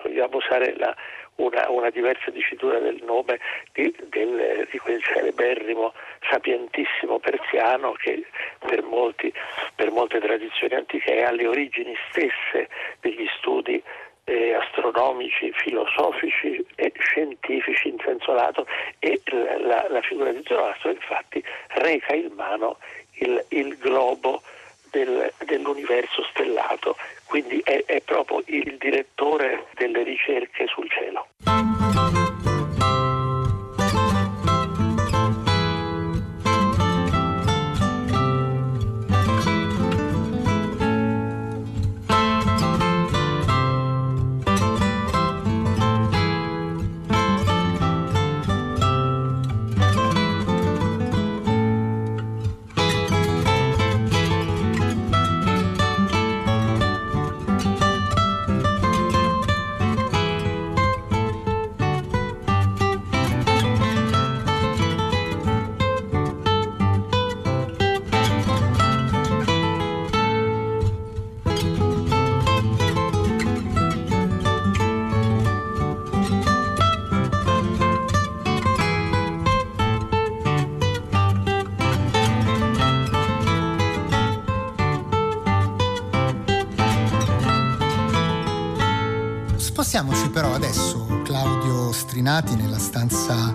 vogliamo 0.04 0.38
usare 0.38 0.76
la, 0.78 0.96
una, 1.38 1.70
una, 1.70 1.90
diversa 1.90 2.30
dicitura 2.30 2.78
del 2.78 3.02
nome 3.04 3.40
di, 3.74 3.92
del, 4.10 4.68
di, 4.70 4.78
quel 4.78 5.02
celeberrimo 5.02 5.94
sapientissimo 6.30 7.18
persiano 7.18 7.94
che 7.94 8.24
per, 8.60 8.84
molti, 8.84 9.34
per 9.74 9.90
molte 9.90 10.20
tradizioni 10.20 10.76
antiche 10.76 11.16
è 11.16 11.24
alle 11.24 11.48
origini 11.48 11.96
stesse 12.10 12.70
degli 13.00 13.28
studi 13.40 13.82
eh, 14.26 14.54
astronomici, 14.54 15.52
filosofici 15.54 16.64
e 16.76 16.92
scientifici 16.98 17.90
in 17.90 17.98
senso 18.04 18.34
lato 18.34 18.66
e 19.00 19.22
la, 19.60 19.88
la 19.90 20.02
figura 20.02 20.32
di 20.32 20.42
Zoroastro 20.46 20.92
infatti 20.92 21.44
reca 21.70 22.14
in 22.14 22.32
mano 22.36 22.78
il, 23.20 23.44
il 23.50 23.78
globo 23.78 24.42
del, 24.92 25.32
dell'universo 25.46 26.24
stellato, 26.30 26.96
quindi 27.26 27.62
è, 27.64 27.84
è 27.86 28.02
proprio 28.02 28.44
il 28.46 28.78
direttore 28.78 29.68
delle 29.76 30.04
ricerche 30.04 30.68
sul 30.68 30.90
cielo. 30.90 31.28
Spostiamoci 89.92 90.30
però 90.30 90.54
adesso, 90.54 91.22
Claudio 91.22 91.92
Strinati, 91.92 92.56
nella 92.56 92.80
stanza 92.80 93.54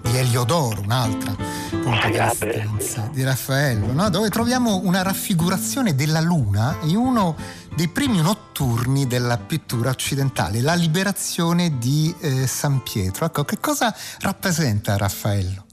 di 0.00 0.16
Eliodoro, 0.16 0.80
un'altra 0.80 1.34
punto 1.68 2.08
della 2.08 2.32
stanza 2.32 3.10
di 3.12 3.22
Raffaello, 3.22 3.92
no? 3.92 4.08
dove 4.08 4.30
troviamo 4.30 4.80
una 4.82 5.02
raffigurazione 5.02 5.94
della 5.94 6.20
luna 6.20 6.78
in 6.84 6.96
uno 6.96 7.36
dei 7.76 7.88
primi 7.88 8.22
notturni 8.22 9.06
della 9.06 9.36
pittura 9.36 9.90
occidentale, 9.90 10.62
la 10.62 10.72
liberazione 10.72 11.76
di 11.76 12.14
eh, 12.18 12.46
San 12.46 12.82
Pietro. 12.82 13.26
Ecco, 13.26 13.44
che 13.44 13.58
cosa 13.60 13.94
rappresenta 14.20 14.96
Raffaello? 14.96 15.63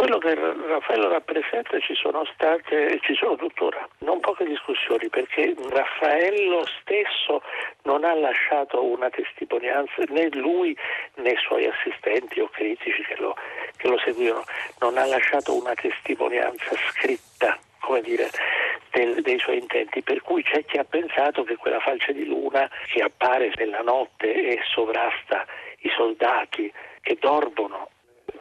Quello 0.00 0.16
che 0.16 0.34
Raffaello 0.34 1.10
rappresenta 1.10 1.78
ci 1.78 1.94
sono 1.94 2.24
state 2.32 2.86
e 2.88 3.00
ci 3.02 3.14
sono 3.14 3.36
tuttora. 3.36 3.86
Non 3.98 4.18
poche 4.20 4.46
discussioni 4.46 5.10
perché 5.10 5.54
Raffaello 5.68 6.64
stesso 6.80 7.42
non 7.82 8.04
ha 8.04 8.14
lasciato 8.14 8.82
una 8.82 9.10
testimonianza 9.10 10.02
né 10.08 10.30
lui 10.32 10.74
né 11.16 11.32
i 11.32 11.36
suoi 11.36 11.66
assistenti 11.66 12.40
o 12.40 12.48
critici 12.48 13.02
che 13.02 13.16
lo, 13.18 13.36
che 13.76 13.88
lo 13.88 13.98
seguivano, 13.98 14.44
non 14.78 14.96
ha 14.96 15.04
lasciato 15.04 15.54
una 15.54 15.74
testimonianza 15.74 16.74
scritta 16.92 17.58
come 17.80 18.00
dire, 18.00 18.30
del, 18.92 19.20
dei 19.20 19.38
suoi 19.38 19.58
intenti, 19.58 20.00
per 20.00 20.22
cui 20.22 20.42
c'è 20.42 20.64
chi 20.64 20.78
ha 20.78 20.84
pensato 20.84 21.44
che 21.44 21.56
quella 21.56 21.80
falce 21.80 22.14
di 22.14 22.24
luna 22.24 22.70
che 22.90 23.02
appare 23.02 23.52
nella 23.56 23.82
notte 23.82 24.32
e 24.32 24.60
sovrasta 24.72 25.44
i 25.80 25.90
soldati 25.94 26.72
che 27.02 27.18
dormono 27.20 27.90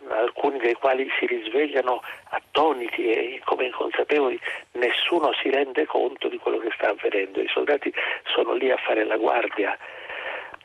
alcuni 0.09 0.59
dei 0.59 0.73
quali 0.73 1.07
si 1.17 1.25
risvegliano 1.25 2.01
attoniti 2.29 3.09
e 3.09 3.41
come 3.43 3.65
inconsapevoli, 3.65 4.39
nessuno 4.73 5.31
si 5.41 5.49
rende 5.49 5.85
conto 5.85 6.27
di 6.27 6.37
quello 6.37 6.57
che 6.57 6.71
sta 6.75 6.89
avvenendo. 6.89 7.41
I 7.41 7.47
soldati 7.47 7.93
sono 8.33 8.53
lì 8.53 8.71
a 8.71 8.77
fare 8.77 9.03
la 9.05 9.17
guardia 9.17 9.77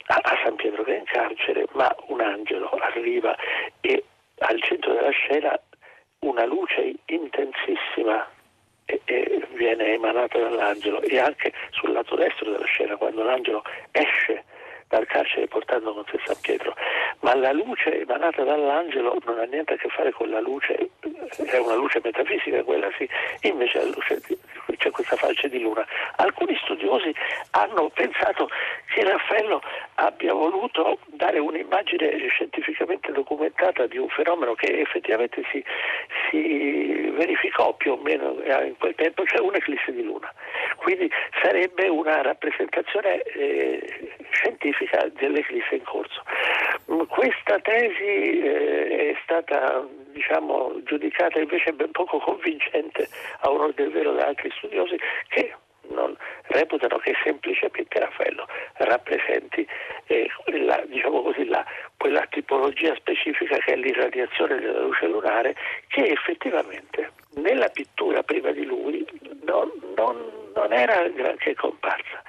a, 0.07 0.39
San 0.43 0.57
Pietro 0.57 0.83
che 0.83 0.97
è 0.97 0.99
in 0.99 1.05
carcere, 1.05 1.67
ma 1.73 1.95
un 2.09 2.21
angelo 2.21 2.69
arriva 2.71 3.35
e 3.81 4.05
al 4.39 4.61
centro 4.63 4.93
della 4.93 5.11
scena 5.11 5.59
una 6.21 6.45
luce 6.45 6.95
intensissima 7.07 8.29
viene 9.55 9.95
emanata 9.95 10.39
dall'angelo 10.39 11.01
e 11.01 11.19
anche 11.19 11.53
sul 11.71 11.93
lato 11.93 12.17
destro 12.17 12.51
della 12.51 12.67
scena 12.67 12.97
quando 12.97 13.23
l'angelo 13.23 13.63
esce 13.93 14.45
dal 14.89 15.07
carcere 15.07 15.47
portando 15.49 15.93
con 15.95 16.05
sé 16.11 16.21
San 16.25 16.37
Pietro, 16.41 16.75
ma 17.21 17.35
la 17.35 17.53
luce 17.53 18.01
emanata 18.01 18.43
dall'angelo 18.43 19.17
non 19.25 19.39
ha 19.39 19.45
niente 19.45 19.75
a 19.75 19.77
che 19.77 19.89
fare 19.89 20.13
con 20.13 20.31
la 20.31 20.41
luce, 20.41 20.91
è 21.47 21.57
una 21.57 21.75
luce 21.75 22.01
metafisica 22.03 22.63
quella 22.63 22.91
sì, 22.97 23.09
invece 23.43 23.85
luce 23.87 24.21
c'è 24.85 24.91
questa 24.91 25.17
falce 25.17 25.49
di 25.49 25.61
luna. 25.61 25.87
Alcuni 26.17 26.55
studiosi 26.63 27.15
hanno 27.53 27.89
pensato 27.89 28.51
che 28.93 29.03
Raffaello 29.03 29.63
abbia 29.95 30.35
voluto 30.35 30.99
dare 31.07 31.39
un'immagine 31.39 32.29
scientificamente 32.29 33.11
documentata 33.13 33.87
di 33.87 33.97
un 33.97 34.09
fenomeno 34.09 34.55
che 34.55 34.81
effettivamente 34.81 35.43
si, 35.51 35.65
si 36.29 37.11
verificò 37.17 37.73
più 37.75 37.93
o 37.93 37.97
meno 37.97 38.37
in 38.63 38.77
quel 38.79 38.95
tempo, 38.95 39.25
cioè 39.25 39.41
un'eclisse 39.41 39.93
di 39.93 40.03
luna. 40.03 40.31
Quindi 40.77 41.11
sarebbe 41.43 41.89
una 41.89 42.21
rappresentazione 42.21 43.23
eh, 43.23 44.13
scientifica 44.35 45.09
dell'eclisse 45.15 45.77
in 45.77 45.85
corso. 45.85 46.23
Questa 47.09 47.59
tesi 47.61 48.41
eh, 48.41 49.13
è 49.13 49.19
stata 49.23 49.87
diciamo, 50.13 50.81
giudicata 50.85 51.39
invece 51.39 51.73
ben 51.73 51.91
poco 51.93 52.19
convincente 52.19 53.09
a 53.41 53.51
onore 53.51 53.73
del 53.75 53.91
vero 53.91 54.13
da 54.13 54.27
altri 54.27 54.51
studiosi 54.57 54.99
che 55.29 55.55
non 55.89 56.17
reputano 56.49 56.99
che 56.99 57.15
semplicemente 57.23 57.99
Raffaello 57.99 58.47
rappresenti 58.75 59.67
eh, 60.07 60.29
la, 60.47 60.83
diciamo 60.87 61.23
così, 61.23 61.45
la, 61.47 61.65
quella 61.97 62.27
tipologia 62.31 62.95
specifica 62.95 63.57
che 63.59 63.73
è 63.73 63.77
l'irradiazione 63.77 64.59
della 64.61 64.81
luce 64.81 65.07
lunare 65.07 65.55
che 65.89 66.05
effettivamente 66.07 67.11
nella 67.35 67.69
pittura 67.69 68.23
prima 68.23 68.51
di 68.53 68.65
lui 68.65 69.05
non, 69.43 69.71
non, 69.97 70.17
non 70.55 70.73
era 70.73 71.09
granché 71.09 71.55
comparsa. 71.55 72.23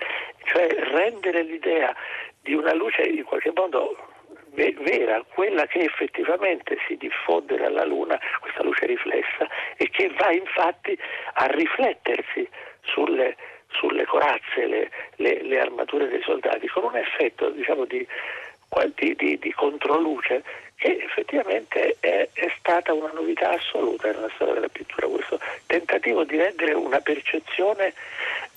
Cioè 0.45 0.67
rendere 0.67 1.43
l'idea 1.43 1.95
di 2.41 2.53
una 2.53 2.73
luce 2.73 3.01
in 3.03 3.23
qualche 3.23 3.51
modo 3.53 3.95
vera, 4.55 5.21
quella 5.33 5.65
che 5.67 5.79
effettivamente 5.79 6.77
si 6.87 6.95
diffonde 6.95 7.57
dalla 7.57 7.83
Luna, 7.83 8.19
questa 8.39 8.63
luce 8.63 8.85
riflessa, 8.85 9.47
e 9.75 9.89
che 9.89 10.09
va 10.17 10.31
infatti 10.31 10.97
a 11.33 11.45
riflettersi 11.47 12.47
sulle, 12.81 13.35
sulle 13.67 14.05
corazze, 14.05 14.65
le, 14.65 14.91
le, 15.17 15.41
le, 15.43 15.59
armature 15.59 16.07
dei 16.07 16.21
soldati, 16.21 16.67
con 16.67 16.85
un 16.85 16.95
effetto 16.95 17.49
diciamo, 17.49 17.85
di, 17.85 18.05
di, 18.95 19.15
di, 19.15 19.37
di 19.39 19.51
controluce 19.53 20.43
che 20.75 20.97
effettivamente 21.01 21.95
è, 21.99 22.29
è, 22.33 22.53
stata 22.59 22.93
una 22.93 23.11
novità 23.13 23.51
assoluta 23.51 24.11
nella 24.11 24.29
storia 24.35 24.55
della 24.55 24.67
pittura, 24.67 25.07
questo 25.07 25.39
tentativo 25.65 26.23
di 26.25 26.35
rendere 26.37 26.73
una 26.73 26.99
percezione 26.99 27.93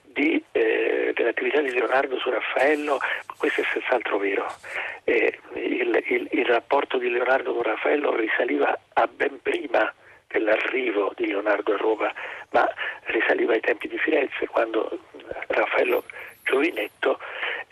di, 0.02 0.42
eh, 0.52 1.12
dell'attività 1.14 1.60
di 1.60 1.72
Leonardo 1.72 2.18
su 2.18 2.30
Raffaello, 2.30 3.00
questo 3.38 3.62
è 3.62 3.66
senz'altro 3.74 4.18
vero. 4.20 4.46
Eh, 5.04 5.38
il, 5.56 6.04
il, 6.08 6.28
il 6.32 6.46
rapporto 6.46 6.98
di 6.98 7.10
Leonardo 7.10 7.54
con 7.54 7.64
Raffaello 7.64 8.16
risaliva 8.16 8.78
a 8.94 9.08
ben 9.08 9.42
prima 9.42 9.94
dell'arrivo 10.28 11.12
di 11.16 11.28
Leonardo 11.28 11.74
a 11.74 11.78
Roma, 11.78 12.14
ma 12.52 12.72
risaliva 13.06 13.54
ai 13.54 13.60
tempi 13.60 13.88
di 13.88 13.98
Firenze, 13.98 14.48
quando 14.48 15.00
Raffaello 15.48 16.06
giovinetto 16.44 17.20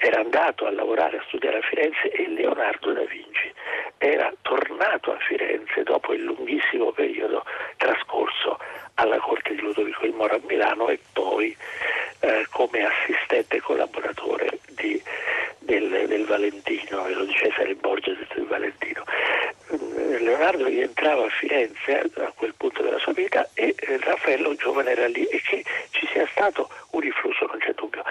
era 0.01 0.19
andato 0.19 0.65
a 0.65 0.71
lavorare, 0.71 1.17
a 1.17 1.23
studiare 1.27 1.59
a 1.59 1.61
Firenze 1.61 2.11
e 2.11 2.27
Leonardo 2.27 2.91
da 2.91 3.03
Vinci 3.03 3.53
era 3.99 4.33
tornato 4.41 5.13
a 5.13 5.17
Firenze 5.19 5.83
dopo 5.83 6.13
il 6.13 6.23
lunghissimo 6.23 6.91
periodo 6.91 7.43
trascorso 7.77 8.57
alla 8.95 9.19
corte 9.19 9.53
di 9.53 9.61
Ludovico 9.61 10.07
il 10.07 10.13
Moro 10.13 10.35
a 10.35 10.39
Milano 10.47 10.89
e 10.89 10.99
poi 11.13 11.55
eh, 12.21 12.47
come 12.49 12.83
assistente 12.83 13.61
collaboratore 13.61 14.57
di, 14.69 14.99
del, 15.59 16.07
del, 16.07 16.25
Valentino, 16.25 17.07
lo 17.07 17.25
di 17.25 17.33
Cesare 17.33 17.75
Borgia 17.75 18.11
del 18.33 18.45
Valentino. 18.47 19.03
Mm, 19.71 20.23
Leonardo 20.23 20.65
rientrava 20.65 21.25
a 21.25 21.29
Firenze 21.29 22.09
a 22.15 22.33
quel 22.35 22.55
punto 22.57 22.81
della 22.81 22.97
sua 22.97 23.13
vita 23.13 23.47
e 23.53 23.75
eh, 23.77 23.99
Raffaello 23.99 24.55
giovane 24.55 24.91
era 24.91 25.05
lì 25.05 25.25
e 25.25 25.39
che 25.41 25.63
ci 25.91 26.07
sia 26.07 26.27
stato 26.31 26.69
un 26.91 27.01
riflusso 27.01 27.45
non 27.45 27.59
c'è 27.59 27.73
dubbio. 27.75 28.03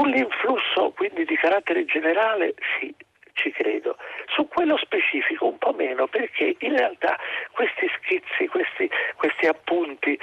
Sull'influsso 0.00 0.92
quindi 0.96 1.26
di 1.26 1.36
carattere 1.36 1.84
generale 1.84 2.54
sì, 2.78 2.94
ci 3.34 3.50
credo. 3.50 3.98
Su 4.34 4.48
quello 4.48 4.78
specifico 4.78 5.46
un 5.46 5.58
po' 5.58 5.74
meno 5.74 6.06
perché 6.06 6.56
in 6.60 6.74
realtà 6.74 7.18
questi 7.52 7.86
schizzi, 7.98 8.46
questi, 8.48 8.88
questi 9.16 9.46
appunti 9.46 10.18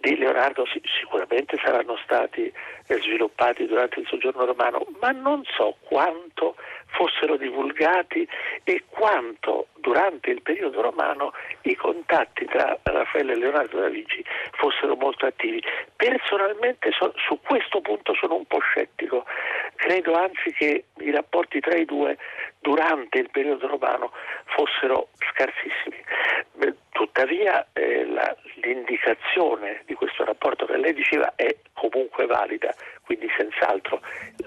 di 0.00 0.18
Leonardo 0.18 0.66
sicuramente 1.00 1.56
saranno 1.64 1.96
stati 2.04 2.52
eh, 2.88 3.00
sviluppati 3.00 3.66
durante 3.66 4.00
il 4.00 4.06
soggiorno 4.06 4.44
romano, 4.44 4.84
ma 5.00 5.12
non 5.12 5.42
so 5.56 5.76
quanto 5.80 6.56
fossero 6.88 7.38
divulgati 7.38 8.28
e 8.64 8.84
quanto 8.90 9.68
durante 9.82 10.30
il 10.30 10.40
periodo 10.40 10.80
romano 10.80 11.32
i 11.62 11.74
contatti 11.74 12.46
tra 12.46 12.78
Raffaello 12.82 13.32
e 13.32 13.36
Leonardo 13.36 13.80
da 13.80 13.88
Vinci 13.88 14.24
fossero 14.52 14.96
molto 14.96 15.26
attivi. 15.26 15.62
Personalmente 15.94 16.90
so, 16.92 17.12
su 17.16 17.38
questo 17.42 17.80
punto 17.82 18.14
sono 18.14 18.36
un 18.36 18.46
po' 18.46 18.60
scettico, 18.60 19.26
credo 19.76 20.14
anzi 20.14 20.52
che 20.52 20.84
i 20.98 21.10
rapporti 21.10 21.60
tra 21.60 21.76
i 21.76 21.84
due 21.84 22.16
durante 22.60 23.18
il 23.18 23.28
periodo 23.30 23.66
romano 23.66 24.12
fossero 24.46 25.08
scarsissimi. 25.32 26.00
Tuttavia 26.90 27.66
eh, 27.72 28.06
la, 28.06 28.36
l'indicazione 28.62 29.82
di 29.86 29.94
questo 29.94 30.24
rapporto 30.24 30.66
che 30.66 30.76
lei 30.76 30.94
diceva 30.94 31.32
è 31.34 31.56
comunque 31.72 32.26
valida, 32.26 32.72
quindi 33.04 33.28
senz'altro 33.36 34.00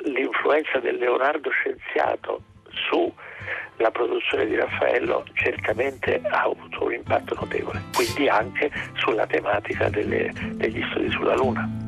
l'influenza 0.04 0.80
del 0.80 0.96
Leonardo 0.96 1.50
scienziato 1.50 2.54
sulla 2.90 3.92
produzione 3.92 4.46
di 4.46 4.56
Raffaello 4.56 5.26
certamente 5.34 6.22
ha 6.24 6.44
avuto 6.44 6.86
un 6.86 6.94
impatto 6.94 7.36
notevole, 7.36 7.82
quindi 7.94 8.28
anche 8.28 8.72
sulla 8.96 9.26
tematica 9.26 9.90
delle, 9.90 10.32
degli 10.54 10.84
studi 10.90 11.10
sulla 11.12 11.36
Luna. 11.36 11.85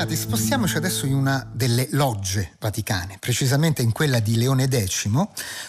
Strinati, 0.00 0.16
spostiamoci 0.16 0.76
adesso 0.78 1.04
in 1.04 1.12
una 1.12 1.46
delle 1.52 1.86
logge 1.90 2.52
vaticane, 2.58 3.18
precisamente 3.20 3.82
in 3.82 3.92
quella 3.92 4.18
di 4.18 4.38
Leone 4.38 4.66
X, 4.66 5.10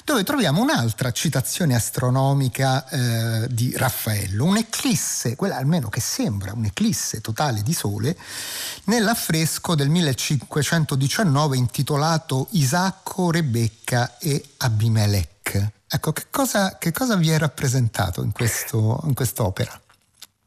dove 0.06 0.24
troviamo 0.24 0.62
un'altra 0.62 1.12
citazione 1.12 1.76
astronomica 1.76 2.88
eh, 2.88 3.48
di 3.50 3.76
Raffaello, 3.76 4.46
un'eclisse, 4.46 5.36
quella 5.36 5.58
almeno 5.58 5.90
che 5.90 6.00
sembra 6.00 6.54
un'eclisse 6.54 7.20
totale 7.20 7.62
di 7.62 7.74
sole, 7.74 8.16
nell'affresco 8.86 9.76
del 9.76 9.90
1519 9.90 11.58
intitolato 11.58 12.48
Isacco, 12.52 13.32
Rebecca 13.32 14.18
e 14.18 14.42
Abimelech. 14.60 15.72
Ecco, 15.90 16.14
che 16.14 16.28
cosa, 16.30 16.78
che 16.78 16.94
cosa 16.94 17.18
vi 17.18 17.32
è 17.32 17.38
rappresentato 17.38 18.24
in, 18.24 18.32
questo, 18.32 19.02
in 19.04 19.14
quest'opera? 19.14 19.78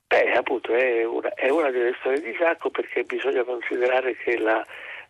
Beh, 0.06 0.32
appunto, 0.38 0.53
è 0.74 1.04
una, 1.04 1.32
è 1.34 1.48
una, 1.50 1.70
delle 1.70 1.94
storie 1.98 2.20
di 2.20 2.30
Isacco 2.30 2.70
perché 2.70 3.04
bisogna 3.04 3.42
considerare 3.44 4.16
che 4.16 4.38
la, 4.38 4.64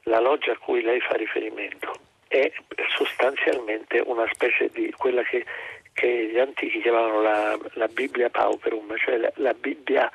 la 0.05 0.21
loggia 0.21 0.53
a 0.53 0.59
cui 0.59 0.83
lei 0.83 1.01
fa 1.01 1.15
riferimento 1.15 1.93
è 2.29 2.51
sostanzialmente 2.97 4.03
una 4.05 4.27
specie 4.33 4.69
di 4.73 4.93
quella 4.97 5.23
che, 5.23 5.45
che 5.93 6.31
gli 6.33 6.39
antichi 6.39 6.81
chiamavano 6.81 7.21
la, 7.21 7.59
la 7.75 7.87
Bibbia 7.87 8.29
Pauperum, 8.31 8.97
cioè 8.97 9.17
la, 9.19 9.31
la 9.37 9.55
Bibbia 9.55 10.11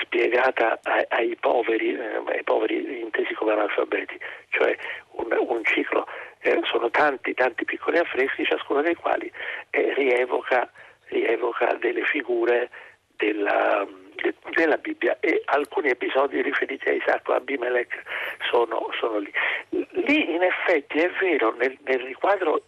spiegata 0.00 0.78
ai, 0.82 1.04
ai, 1.08 1.36
poveri, 1.36 1.94
eh, 1.94 2.22
ai 2.26 2.42
poveri 2.44 3.00
intesi 3.00 3.34
come 3.34 3.52
analfabeti, 3.52 4.18
cioè 4.50 4.76
un, 5.12 5.36
un 5.48 5.64
ciclo, 5.64 6.06
eh, 6.40 6.60
sono 6.64 6.90
tanti, 6.90 7.34
tanti 7.34 7.64
piccoli 7.64 7.98
affreschi, 7.98 8.44
ciascuno 8.44 8.82
dei 8.82 8.94
quali 8.94 9.30
eh, 9.70 9.94
rievoca, 9.94 10.70
rievoca 11.08 11.74
delle 11.74 12.04
figure 12.04 12.70
della 13.16 13.86
della 14.54 14.76
Bibbia 14.76 15.16
e 15.20 15.42
alcuni 15.46 15.88
episodi 15.88 16.40
riferiti 16.40 16.88
a 16.88 16.92
Isacco 16.92 17.32
e 17.32 17.36
Abimelech 17.36 18.02
sono, 18.50 18.88
sono, 18.98 19.18
lì. 19.18 19.32
Lì 20.06 20.34
in 20.34 20.42
effetti 20.42 20.98
è 20.98 21.10
vero, 21.20 21.54
nel, 21.56 21.76
nel, 21.84 22.00
riquadro 22.00 22.62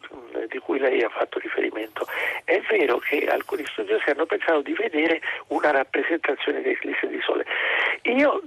di 0.49 0.59
cui 0.59 0.79
lei 0.79 1.03
ha 1.03 1.09
fatto 1.09 1.39
riferimento, 1.39 2.07
è 2.45 2.61
vero 2.69 2.99
che 2.99 3.27
alcuni 3.27 3.65
studiosi 3.67 4.11
hanno 4.11 4.27
pensato 4.27 4.63
di 4.63 4.73
vedere 4.75 5.21
una 5.49 5.71
rappresentazione 5.71 6.63
dell'eclisse 6.63 7.07
di 7.09 7.21
sole. 7.21 7.45
Io, 8.03 8.43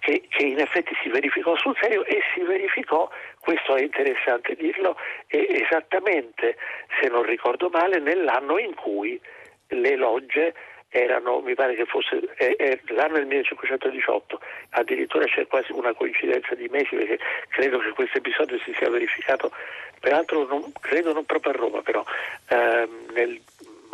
che, 0.00 0.22
che, 0.28 0.42
in 0.42 0.60
effetti 0.60 0.94
si 1.02 1.08
verificò 1.08 1.56
sul 1.56 1.76
serio 1.80 2.04
e 2.04 2.20
si 2.34 2.40
verificò, 2.40 3.08
questo 3.40 3.76
è 3.76 3.82
interessante 3.82 4.54
dirlo, 4.54 4.96
esattamente, 5.28 6.56
se 7.00 7.08
non 7.08 7.22
ricordo 7.22 7.68
male, 7.70 7.98
nell'anno 7.98 8.58
in 8.58 8.74
cui 8.74 9.20
le 9.68 9.96
logge 9.96 10.54
erano, 10.94 11.40
mi 11.40 11.54
pare 11.54 11.74
che 11.74 11.86
fosse 11.86 12.20
eh, 12.36 12.54
eh, 12.56 12.80
l'anno 12.94 13.14
del 13.14 13.26
1518, 13.26 14.40
addirittura 14.70 15.24
c'è 15.24 15.44
quasi 15.48 15.72
una 15.72 15.92
coincidenza 15.92 16.54
di 16.54 16.68
mesi 16.68 16.94
perché 16.94 17.18
credo 17.48 17.78
che 17.78 17.90
questo 17.90 18.18
episodio 18.18 18.60
si 18.60 18.72
sia 18.78 18.88
verificato, 18.88 19.50
peraltro 19.98 20.46
non, 20.46 20.70
credo 20.80 21.12
non 21.12 21.24
proprio 21.24 21.52
a 21.52 21.56
Roma, 21.56 21.82
però 21.82 22.04
ehm, 22.48 23.06
nel 23.12 23.40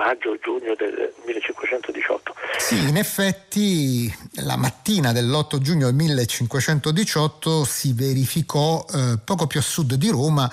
maggio-giugno 0.01 0.75
del 0.77 1.13
1518. 1.27 2.35
Sì, 2.57 2.89
in 2.89 2.97
effetti 2.97 4.13
la 4.45 4.57
mattina 4.57 5.13
dell'8 5.13 5.59
giugno 5.59 5.87
del 5.87 5.95
1518 5.95 7.65
si 7.65 7.93
verificò 7.93 8.83
eh, 8.91 9.19
poco 9.23 9.47
più 9.47 9.61
a 9.61 9.63
sud 9.63 9.95
di 9.95 10.09
Roma 10.09 10.51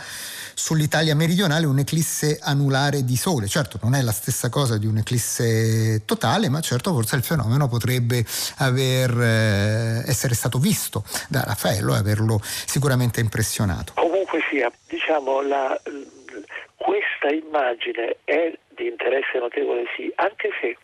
sull'Italia 0.53 1.15
meridionale 1.15 1.65
un'eclisse 1.65 2.39
anulare 2.41 3.05
di 3.05 3.15
sole. 3.15 3.47
Certo 3.47 3.79
non 3.83 3.95
è 3.95 4.01
la 4.01 4.11
stessa 4.11 4.49
cosa 4.49 4.77
di 4.77 4.85
un'eclisse 4.85 6.03
totale, 6.03 6.49
ma 6.49 6.59
certo 6.59 6.91
forse 6.91 7.15
il 7.15 7.23
fenomeno 7.23 7.69
potrebbe 7.69 8.25
aver, 8.57 9.11
eh, 9.17 10.09
essere 10.09 10.35
stato 10.35 10.57
visto 10.57 11.05
da 11.29 11.43
Raffaello 11.43 11.93
e 11.93 11.97
averlo 11.97 12.41
sicuramente 12.43 13.21
impressionato. 13.21 13.93
Comunque 13.95 14.39
sia, 14.49 14.69
diciamo, 14.87 15.41
la, 15.41 15.79
questa 16.75 17.29
immagine 17.29 18.17
è 18.23 18.57
di 18.77 18.87
interesse 18.87 19.39
notevole, 19.39 19.85
sì, 19.95 20.11
anche 20.15 20.49
se 20.61 20.77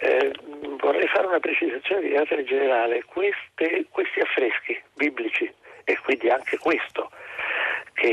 eh, 0.00 0.32
vorrei 0.76 1.08
fare 1.08 1.26
una 1.26 1.40
precisazione 1.40 2.02
di 2.02 2.10
carattere 2.10 2.44
generale. 2.44 3.02
Queste, 3.04 3.86
questi 3.90 4.20
affreschi 4.20 4.80
biblici, 4.94 5.50
e 5.84 5.98
quindi 6.04 6.28
anche 6.28 6.58
questo, 6.58 7.10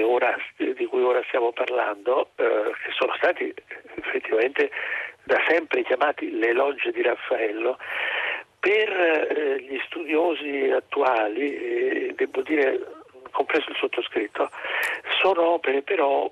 ora, 0.02 0.36
di 0.58 0.86
cui 0.86 1.04
ora 1.04 1.22
stiamo 1.28 1.52
parlando, 1.52 2.30
eh, 2.38 2.72
che 2.84 2.92
sono 2.98 3.14
stati 3.18 3.54
effettivamente 3.96 4.72
da 5.24 5.40
sempre 5.48 5.84
chiamati 5.84 6.32
le 6.32 6.54
logge 6.54 6.92
di 6.92 7.02
Raffaello, 7.02 7.78
per 8.60 8.90
eh, 8.90 9.62
gli 9.62 9.80
studiosi 9.86 10.72
attuali, 10.72 11.56
eh, 11.56 12.14
devo 12.16 12.42
dire, 12.42 12.80
compreso 13.32 13.70
il 13.70 13.76
sottoscritto, 13.76 14.50
sono 15.22 15.50
opere 15.50 15.82
però 15.82 16.32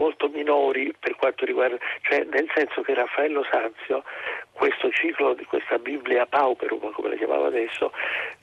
molto 0.00 0.28
minori 0.28 0.94
per 0.98 1.14
quanto 1.16 1.44
riguarda, 1.44 1.76
cioè 2.00 2.24
nel 2.24 2.50
senso 2.54 2.80
che 2.80 2.94
Raffaello 2.94 3.44
Sanzio 3.50 4.02
questo 4.52 4.90
ciclo 4.90 5.34
di 5.34 5.44
questa 5.44 5.78
Bibbia 5.78 6.24
Pauperum, 6.26 6.90
come 6.92 7.10
la 7.10 7.16
chiamavo 7.16 7.46
adesso, 7.46 7.92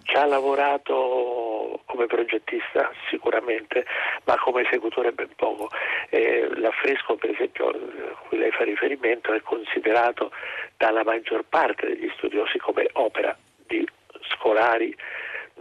ci 0.04 0.16
ha 0.16 0.26
lavorato 0.26 1.82
come 1.86 2.06
progettista 2.06 2.92
sicuramente, 3.10 3.86
ma 4.26 4.38
come 4.38 4.62
esecutore 4.62 5.12
ben 5.12 5.30
poco. 5.36 5.70
Eh, 6.10 6.48
l'affresco, 6.56 7.16
per 7.16 7.32
esempio, 7.32 7.70
a 7.70 8.18
cui 8.28 8.38
lei 8.38 8.52
fa 8.52 8.64
riferimento, 8.64 9.34
è 9.34 9.42
considerato 9.42 10.32
dalla 10.78 11.04
maggior 11.04 11.44
parte 11.48 11.88
degli 11.88 12.10
studiosi 12.16 12.58
come 12.60 12.88
opera 12.94 13.36
di 13.66 13.86
scolari 14.30 14.96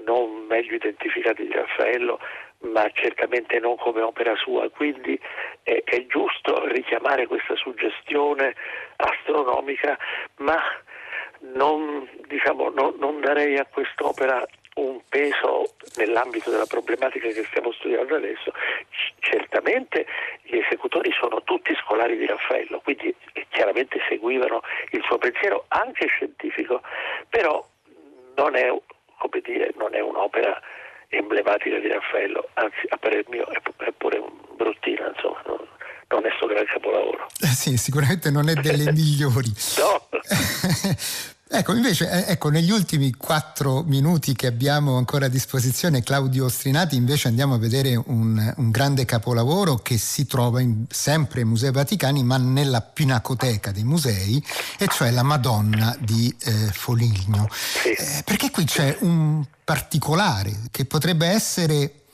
non 0.05 0.47
meglio 0.47 0.75
identificati 0.75 1.47
di 1.47 1.53
Raffaello, 1.53 2.19
ma 2.61 2.89
certamente 2.93 3.59
non 3.59 3.77
come 3.77 4.01
opera 4.01 4.35
sua, 4.37 4.69
quindi 4.71 5.19
è, 5.63 5.83
è 5.85 6.07
giusto 6.07 6.67
richiamare 6.67 7.27
questa 7.27 7.55
suggestione 7.57 8.55
astronomica, 8.97 9.99
ma 10.37 10.61
non, 11.41 12.09
diciamo, 12.27 12.71
non, 12.71 12.95
non 12.99 13.21
darei 13.21 13.59
a 13.59 13.67
quest'opera 13.67 14.47
un 14.77 15.01
peso 15.09 15.75
nell'ambito 15.97 16.51
della 16.51 16.67
problematica 16.67 17.29
che 17.29 17.45
stiamo 17.45 17.73
studiando 17.73 18.17
adesso. 18.17 18.53
certamente 19.21 20.07
gli 20.43 20.57
esecutori 20.59 21.11
sono 21.13 21.43
tutti 21.43 21.75
scolari 21.77 22.17
di 22.17 22.27
Raffaello, 22.27 22.81
quindi 22.81 23.15
chiaramente 23.49 23.99
seguivano 24.09 24.63
il 24.91 25.03
suo 25.05 25.19
pensiero 25.19 25.65
anche 25.69 26.07
scientifico, 26.07 26.83
però 27.29 27.65
non 28.37 28.55
è, 28.55 28.71
dire, 29.43 29.73
non 29.77 29.95
è 29.95 30.01
un'opera 30.01 30.61
emblematica 31.09 31.79
di 31.79 31.89
Raffaello, 31.89 32.49
anzi 32.55 32.87
a 32.89 32.97
parer 32.97 33.25
mio 33.29 33.47
è, 33.49 33.61
pure 33.97 34.23
bruttina, 34.57 35.13
insomma, 35.15 35.43
non, 35.47 35.59
non 36.09 36.27
è 36.27 36.31
solo 36.39 36.53
il 36.59 36.67
capolavoro. 36.67 37.27
Eh 37.41 37.47
sì, 37.55 37.77
sicuramente 37.77 38.31
non 38.31 38.49
è 38.49 38.55
delle 38.55 38.93
migliori. 38.97 39.53
no. 39.79 40.09
Ecco, 41.49 41.75
invece, 41.75 42.11
eh, 42.11 42.33
ecco, 42.33 42.49
negli 42.49 42.73
ultimi 42.73 43.13
quattro 43.13 43.85
minuti 43.85 44.35
che 44.35 44.49
abbiamo 44.49 44.97
ancora 44.97 45.27
a 45.27 45.29
disposizione, 45.29 46.03
Claudio 46.03 46.49
Strinati, 46.49 46.97
invece 46.97 47.29
andiamo 47.29 47.55
a 47.55 47.59
vedere 47.59 47.95
un, 47.95 48.53
un 48.57 48.71
grande 48.73 49.05
capolavoro 49.05 49.77
che 49.77 49.97
si 49.97 50.27
trova 50.27 50.61
in, 50.61 50.87
sempre 50.91 51.43
ai 51.43 51.47
Musei 51.47 51.71
Vaticani, 51.71 52.25
ma 52.25 52.37
nella 52.37 52.81
pinacoteca 52.81 53.71
dei 53.71 53.85
musei, 53.85 54.45
e 54.77 54.89
cioè 54.89 55.13
la 55.13 55.23
Madonna 55.23 55.97
di 56.01 56.35
eh, 56.41 56.51
Foligno. 56.73 57.49
Eh, 57.85 58.23
perché 58.25 58.51
qui 58.51 58.65
c'è 58.65 58.97
un 59.03 59.45
particolare 59.63 60.63
che 60.73 60.85
potrebbe 60.85 61.29
essere 61.29 62.06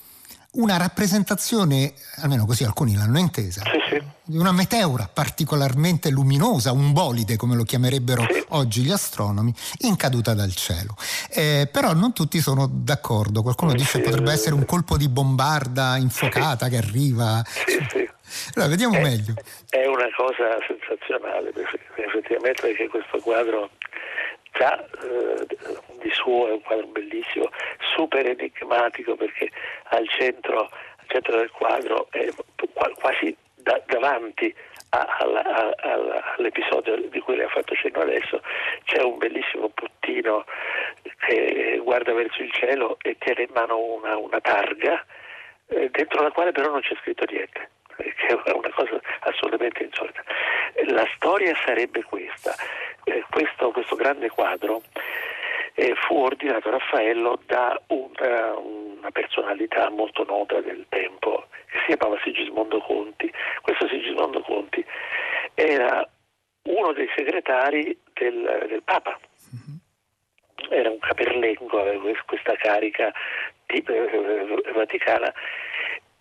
una 0.54 0.76
rappresentazione, 0.76 1.94
almeno 2.16 2.44
così 2.44 2.64
alcuni 2.64 2.94
l'hanno 2.94 3.18
intesa, 3.18 3.62
sì, 3.64 3.80
sì. 3.88 4.02
di 4.24 4.36
una 4.36 4.52
meteora 4.52 5.08
particolarmente 5.10 6.10
luminosa, 6.10 6.72
un 6.72 6.92
bolide 6.92 7.36
come 7.36 7.56
lo 7.56 7.62
chiamerebbero 7.62 8.22
sì. 8.28 8.44
oggi 8.50 8.82
gli 8.82 8.90
astronomi, 8.90 9.54
in 9.80 9.96
caduta 9.96 10.34
dal 10.34 10.54
cielo. 10.54 10.94
Eh, 11.30 11.68
però 11.72 11.94
non 11.94 12.12
tutti 12.12 12.38
sono 12.40 12.68
d'accordo, 12.70 13.42
qualcuno 13.42 13.72
dice 13.72 14.00
che 14.00 14.04
potrebbe 14.04 14.32
essere 14.32 14.54
un 14.54 14.66
colpo 14.66 14.98
di 14.98 15.08
bombarda 15.08 15.96
infuocata 15.96 16.68
che 16.68 16.76
arriva. 16.76 17.42
Allora, 18.54 18.70
vediamo 18.70 18.96
è, 18.96 19.00
meglio. 19.02 19.34
È 19.68 19.86
una 19.86 20.08
cosa 20.16 20.58
sensazionale, 20.66 21.52
effettivamente, 21.96 22.60
perché 22.60 22.88
questo 22.88 23.18
quadro 23.18 23.70
già 24.52 24.84
eh, 24.84 25.46
di 26.02 26.10
suo 26.10 26.48
è 26.48 26.52
un 26.52 26.62
quadro 26.62 26.86
bellissimo, 26.86 27.50
super 27.94 28.26
enigmatico 28.26 29.14
perché 29.16 29.50
al 29.84 30.08
centro, 30.08 30.62
al 30.62 31.06
centro 31.06 31.36
del 31.36 31.50
quadro 31.50 32.08
è 32.10 32.28
quasi 32.94 33.36
da, 33.54 33.80
davanti 33.86 34.54
all'episodio 36.34 36.96
di 37.08 37.20
cui 37.20 37.36
le 37.36 37.44
ha 37.44 37.48
fatto 37.48 37.74
cenno 37.74 38.00
adesso 38.00 38.42
c'è 38.84 39.02
un 39.02 39.16
bellissimo 39.16 39.70
puttino 39.70 40.44
che 41.26 41.80
guarda 41.82 42.12
verso 42.12 42.42
il 42.42 42.52
cielo 42.52 42.98
e 43.00 43.16
tiene 43.18 43.44
in 43.44 43.50
mano 43.54 43.78
una, 43.78 44.18
una 44.18 44.40
targa 44.40 45.02
eh, 45.68 45.88
dentro 45.90 46.22
la 46.22 46.30
quale 46.30 46.52
però 46.52 46.70
non 46.70 46.80
c'è 46.80 46.94
scritto 47.00 47.24
niente 47.30 47.70
che 47.96 48.26
è 48.26 48.50
una 48.50 48.70
cosa 48.70 49.00
assolutamente 49.20 49.84
insolita. 49.84 50.22
La 50.86 51.06
storia 51.14 51.54
sarebbe 51.64 52.02
questa, 52.02 52.54
eh, 53.04 53.24
questo, 53.30 53.70
questo 53.70 53.96
grande 53.96 54.28
quadro 54.30 54.82
eh, 55.74 55.94
fu 55.94 56.16
ordinato 56.16 56.70
Raffaello 56.70 57.40
da 57.46 57.80
una, 57.88 58.56
una 58.56 59.10
personalità 59.10 59.90
molto 59.90 60.24
nota 60.24 60.60
del 60.60 60.86
tempo 60.88 61.46
che 61.66 61.78
si 61.86 61.96
chiamava 61.96 62.20
Sigismondo 62.22 62.80
Conti. 62.80 63.32
Questo 63.62 63.88
Sigismondo 63.88 64.40
Conti 64.40 64.84
era 65.54 66.06
uno 66.64 66.92
dei 66.92 67.08
segretari 67.16 67.98
del, 68.12 68.66
del 68.68 68.82
Papa, 68.82 69.18
era 70.68 70.90
un 70.90 70.98
caperlengo, 70.98 71.80
aveva 71.80 72.12
questa 72.24 72.54
carica 72.56 73.12
di, 73.66 73.82
eh, 73.86 74.72
vaticana 74.72 75.32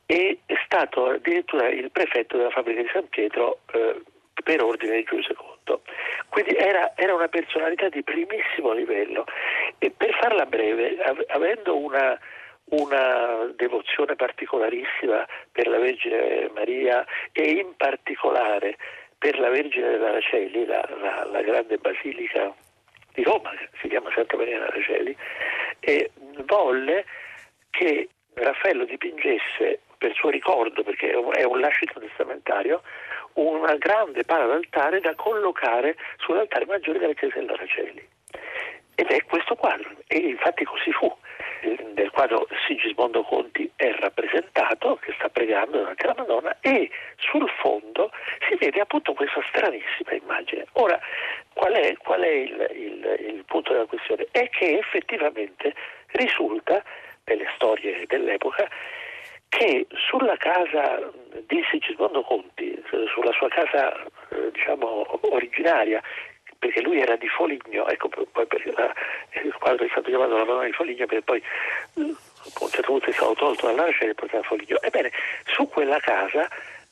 e 0.05 0.39
è 0.45 0.55
stato 0.65 1.05
addirittura 1.05 1.69
il 1.69 1.91
prefetto 1.91 2.37
della 2.37 2.49
fabbrica 2.49 2.81
di 2.81 2.89
San 2.91 3.07
Pietro 3.07 3.59
eh, 3.73 4.01
per 4.43 4.63
ordine 4.63 4.97
di 4.97 5.03
Giulio 5.03 5.25
II. 5.27 5.50
Quindi 6.29 6.55
era, 6.55 6.93
era, 6.95 7.13
una 7.13 7.27
personalità 7.27 7.89
di 7.89 8.03
primissimo 8.03 8.71
livello. 8.71 9.25
E 9.77 9.91
per 9.91 10.13
farla 10.19 10.45
breve, 10.45 10.97
av- 11.03 11.25
avendo 11.27 11.77
una, 11.77 12.17
una 12.65 13.51
devozione 13.55 14.15
particolarissima 14.15 15.27
per 15.51 15.67
la 15.67 15.77
Vergine 15.77 16.49
Maria 16.53 17.05
e 17.31 17.49
in 17.49 17.75
particolare 17.75 18.77
per 19.17 19.39
la 19.39 19.49
Vergine 19.49 19.89
dell'Araceli, 19.89 20.65
la, 20.65 20.87
la, 20.99 21.27
la 21.29 21.41
grande 21.41 21.77
basilica 21.77 22.53
di 23.13 23.23
Roma, 23.23 23.51
si 23.81 23.87
chiama 23.87 24.09
Santa 24.15 24.37
Maria 24.37 24.59
Naraceli, 24.59 25.15
e 25.79 26.11
volle 26.45 27.05
che 27.69 28.09
Raffaello 28.33 28.85
dipingesse 28.85 29.81
per 29.97 30.13
suo 30.15 30.29
ricordo, 30.29 30.81
perché 30.81 31.11
è 31.11 31.43
un 31.43 31.59
lascito 31.59 31.99
testamentario, 31.99 32.81
una 33.33 33.75
grande 33.75 34.23
pala 34.23 34.45
d'altare 34.45 34.99
da 34.99 35.15
collocare 35.15 35.95
sull'altare 36.17 36.65
maggiore 36.65 36.99
della 36.99 37.13
chiesa 37.13 37.39
dell'Araceli. 37.39 38.07
Ed 38.95 39.07
è 39.07 39.23
questo 39.23 39.55
quadro, 39.55 39.89
e 40.07 40.17
infatti 40.17 40.63
così 40.63 40.91
fu. 40.91 41.11
Nel 41.93 42.09
quadro 42.09 42.47
Sigismondo 42.65 43.21
Conti 43.23 43.69
è 43.75 43.91
rappresentato 43.99 44.95
che 44.95 45.13
sta 45.17 45.29
pregando 45.29 45.77
davanti 45.77 46.03
alla 46.03 46.15
Madonna 46.17 46.57
e 46.59 46.89
sul 47.17 47.47
fondo 47.61 48.11
si 48.47 48.55
vede 48.55 48.79
appunto 48.79 49.13
questa 49.13 49.41
stranissima 49.47 50.13
immagine. 50.13 50.65
Ora, 50.73 50.99
qual 51.53 51.73
è, 51.73 51.95
qual 51.97 52.21
è 52.21 52.29
il, 52.29 52.67
il, 52.73 53.35
il 53.35 53.43
punto 53.45 53.73
della 53.73 53.85
questione? 53.85 54.27
È 54.31 54.49
che 54.49 54.79
effettivamente 54.79 55.73
risulta, 56.13 56.83
nelle 57.25 57.47
storie 57.55 58.05
dell'epoca, 58.07 58.67
che 59.51 59.85
sulla 60.09 60.37
casa 60.37 61.11
di 61.45 61.61
Sigismondo 61.69 62.21
Conti, 62.21 62.81
sulla 63.13 63.33
sua 63.33 63.49
casa 63.49 63.93
eh, 64.29 64.49
diciamo 64.53 65.05
originaria, 65.33 66.01
perché 66.57 66.81
lui 66.81 67.01
era 67.01 67.17
di 67.17 67.27
Foligno, 67.27 67.85
ecco 67.87 68.07
poi 68.07 68.47
la, 68.73 68.93
il 69.43 69.51
è 69.51 69.87
stato 69.89 70.07
chiamato 70.07 70.37
la 70.37 70.45
Madonna 70.45 70.65
di 70.65 70.71
Foligno 70.71 71.05
perché 71.05 71.23
poi 71.23 71.39
eh, 71.39 72.01
a 72.01 72.63
un 72.63 72.69
certo 72.69 72.91
punto 72.91 73.09
è 73.09 73.11
stato 73.11 73.33
tolto 73.33 73.65
dall'arce 73.65 74.07
e 74.07 74.13
portato 74.13 74.41
a 74.41 74.47
Foligno. 74.47 74.81
Ebbene, 74.81 75.11
su 75.47 75.67
quella 75.67 75.99
casa 75.99 76.47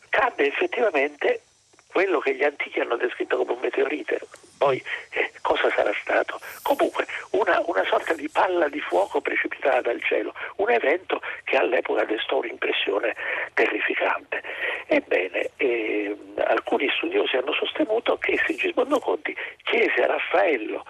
cadde 0.10 0.48
effettivamente 0.48 1.44
quello 1.92 2.20
che 2.20 2.36
gli 2.36 2.44
antichi 2.44 2.80
hanno 2.80 2.98
descritto 2.98 3.38
come 3.38 3.54
un 3.54 3.60
meteorite. 3.62 4.20
Poi 4.58 4.82
eh, 5.12 5.32
cosa 5.42 5.70
sarà 5.72 5.92
stato? 6.02 6.40
Comunque 6.62 7.06
una, 7.32 7.62
una, 7.66 7.84
sorta 7.86 8.14
di 8.14 8.30
palla 8.30 8.68
di 8.68 8.80
fuoco 8.80 9.22
precipitata 9.22 9.82
dal 9.82 10.02
cielo, 10.04 10.34
un 10.58 10.70
evento 10.70 11.22
che 11.46 11.58
all'epoca 11.58 12.04
destò 12.04 12.38
un'impressione 12.38 13.16
terrificante. 13.54 14.44
Ebbene, 14.88 15.52
eh, 15.58 16.16
alcuni 16.44 16.90
studiosi 16.96 17.38
hanno 17.38 17.54
sostenuto 17.54 18.18
che 18.18 18.40
Sigismondo 18.46 19.00
Conti 19.00 19.36
chiese 19.64 20.04
a 20.04 20.08
Raffaello 20.08 20.86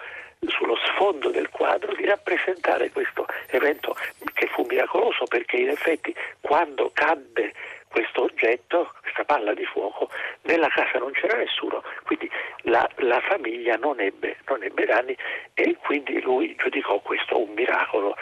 sullo 0.46 0.76
sfondo 0.76 1.30
del 1.30 1.50
quadro 1.50 1.94
di 1.94 2.04
rappresentare 2.04 2.90
questo 2.90 3.26
evento 3.48 3.94
che 4.32 4.46
fu 4.46 4.64
miracoloso 4.68 5.24
perché 5.24 5.56
in 5.56 5.68
effetti 5.68 6.14
quando 6.40 6.90
cadde 6.94 7.52
questo 7.90 8.22
oggetto, 8.22 8.92
questa 9.00 9.24
palla 9.24 9.52
di 9.52 9.64
fuoco, 9.64 10.08
nella 10.42 10.68
casa 10.68 10.98
non 10.98 11.10
c'era 11.12 11.36
nessuno, 11.36 11.82
quindi 12.04 12.30
la, 12.62 12.88
la 12.98 13.20
famiglia 13.20 13.76
non 13.76 14.00
ebbe, 14.00 14.38
non 14.46 14.62
ebbe, 14.62 14.84
danni 14.84 15.16
e 15.54 15.76
quindi 15.82 16.20
lui 16.20 16.54
giudicò 16.56 17.00
questo 17.00 17.40
un 17.40 17.52
miracolo 17.54 18.16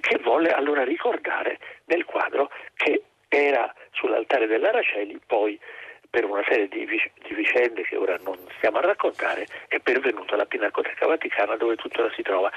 che 0.00 0.18
volle 0.22 0.50
allora 0.50 0.84
ricordare 0.84 1.58
nel 1.86 2.04
quadro 2.04 2.50
che 2.74 3.02
era 3.28 3.74
sull'altare 3.90 4.46
dell'Araceli, 4.46 5.20
poi 5.26 5.58
per 6.08 6.24
una 6.24 6.44
serie 6.46 6.68
di, 6.68 6.84
di, 6.86 7.34
vicende 7.34 7.82
che 7.82 7.96
ora 7.96 8.18
non 8.22 8.36
stiamo 8.56 8.78
a 8.78 8.82
raccontare, 8.82 9.46
è 9.68 9.80
pervenuta 9.80 10.34
alla 10.34 10.44
Pinacoteca 10.44 11.06
Vaticana 11.06 11.56
dove 11.56 11.76
tutto 11.76 12.10
si 12.14 12.22
trova. 12.22 12.52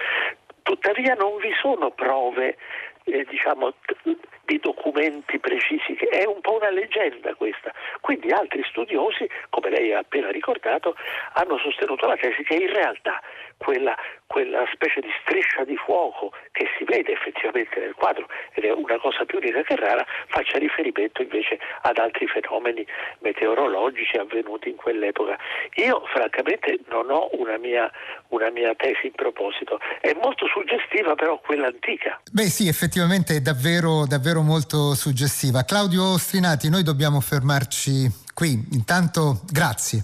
Tuttavia 0.62 1.14
non 1.16 1.38
vi 1.38 1.54
sono 1.62 1.92
prove 1.92 2.58
eh, 3.06 3.26
diciamo, 3.30 3.74
di 4.46 4.60
documenti 4.60 5.40
precisi, 5.40 5.96
che 5.96 6.08
è 6.08 6.26
un 6.26 6.40
po' 6.42 6.56
una 6.56 6.70
leggenda 6.70 7.34
questa. 7.36 7.74
Quindi 8.00 8.32
altri 8.32 8.64
studiosi, 8.70 9.28
come 9.50 9.70
lei 9.70 9.94
ha 9.94 10.00
appena 10.00 10.30
ricordato, 10.30 10.96
hanno 11.34 11.58
sostenuto 11.58 12.06
la 12.06 12.16
tesi 12.16 12.44
che 12.44 12.56
in 12.56 12.72
realtà 12.72 13.22
quella, 13.58 13.96
quella 14.28 14.64
specie 14.74 15.02
di 15.02 15.10
striscia 15.22 15.64
di 15.64 15.76
fuoco 15.76 16.32
che 16.52 16.68
si 16.78 16.84
vede 16.84 17.14
effettivamente 17.14 17.80
nel 17.80 17.94
quadro, 17.94 18.28
ed 18.54 18.64
è 18.64 18.72
una 18.72 18.98
cosa 19.00 19.26
più 19.26 19.40
unica 19.40 19.62
che 19.64 19.76
rara, 19.76 20.06
faccia 20.28 20.58
riferimento 20.58 21.22
invece 21.22 21.60
ad 21.82 21.98
altri 21.98 22.28
fenomeni 22.28 22.86
meteorologici 23.20 24.18
avvenuti 24.18 24.70
in 24.70 24.76
quell'epoca. 24.76 25.38
Io 25.76 26.04
francamente 26.14 26.80
non 26.90 27.10
ho 27.10 27.30
una 27.34 27.58
mia, 27.58 27.90
una 28.30 28.50
mia 28.50 28.74
tesi 28.76 29.08
in 29.08 29.14
proposito, 29.14 29.80
è 30.02 30.16
molto 30.22 30.48
suggestiva 30.48 31.16
però 31.16 31.40
quella 31.40 31.68
antica. 31.68 32.22
Beh 32.32 32.50
sì, 32.50 32.68
effettivamente 32.68 33.36
è 33.38 33.40
davvero, 33.40 34.06
davvero 34.06 34.42
molto 34.42 34.94
suggestiva. 34.96 35.64
Claudio 35.64 36.18
Strinati, 36.18 36.70
noi 36.70 36.84
dobbiamo 36.84 37.20
fermarci 37.20 38.08
qui. 38.34 38.52
Intanto 38.74 39.42
grazie. 39.52 40.04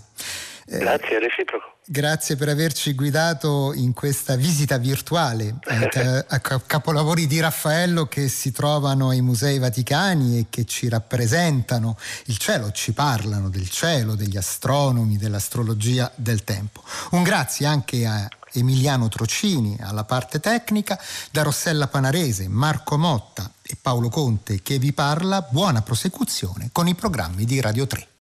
Grazie, 0.66 1.20
reciproco. 1.20 1.71
Grazie 1.92 2.38
per 2.38 2.48
averci 2.48 2.94
guidato 2.94 3.74
in 3.74 3.92
questa 3.92 4.38
visita 4.38 4.78
virtuale 4.78 5.56
a, 6.26 6.40
capolavori 6.40 7.28
di 7.28 7.42
Raffaello 7.42 8.06
che 8.06 8.30
si 8.30 8.54
trovano 8.54 9.10
ai 9.10 9.20
musei 9.20 9.60
vaticani 9.60 10.38
e 10.38 10.46
che 10.50 10.64
ci 10.64 10.88
rappresentano 10.88 11.98
il 12.28 12.38
cielo, 12.38 12.72
ci 12.72 12.94
parlano 12.94 13.50
del 13.50 13.70
cielo, 13.70 14.16
degli 14.16 14.38
astronomi, 14.38 15.18
dell'astrologia 15.18 16.10
del 16.16 16.46
tempo. 16.46 16.82
Un 17.10 17.24
grazie 17.24 17.66
anche 17.66 18.06
a 18.06 18.26
Emiliano 18.54 19.10
Trocini 19.10 19.78
alla 19.82 20.06
parte 20.06 20.40
tecnica, 20.40 20.98
da 21.30 21.42
Rossella 21.42 21.88
Panarese, 21.88 22.48
Marco 22.48 22.98
Motta 22.98 23.52
e 23.62 23.76
Paolo 23.80 24.08
Conte 24.08 24.62
che 24.62 24.80
vi 24.80 24.94
parla. 24.94 25.42
Buona 25.42 25.82
prosecuzione 25.82 26.70
con 26.72 26.88
i 26.88 26.96
programmi 26.96 27.44
di 27.44 27.60
Radio 27.60 27.86
3. 27.86 28.08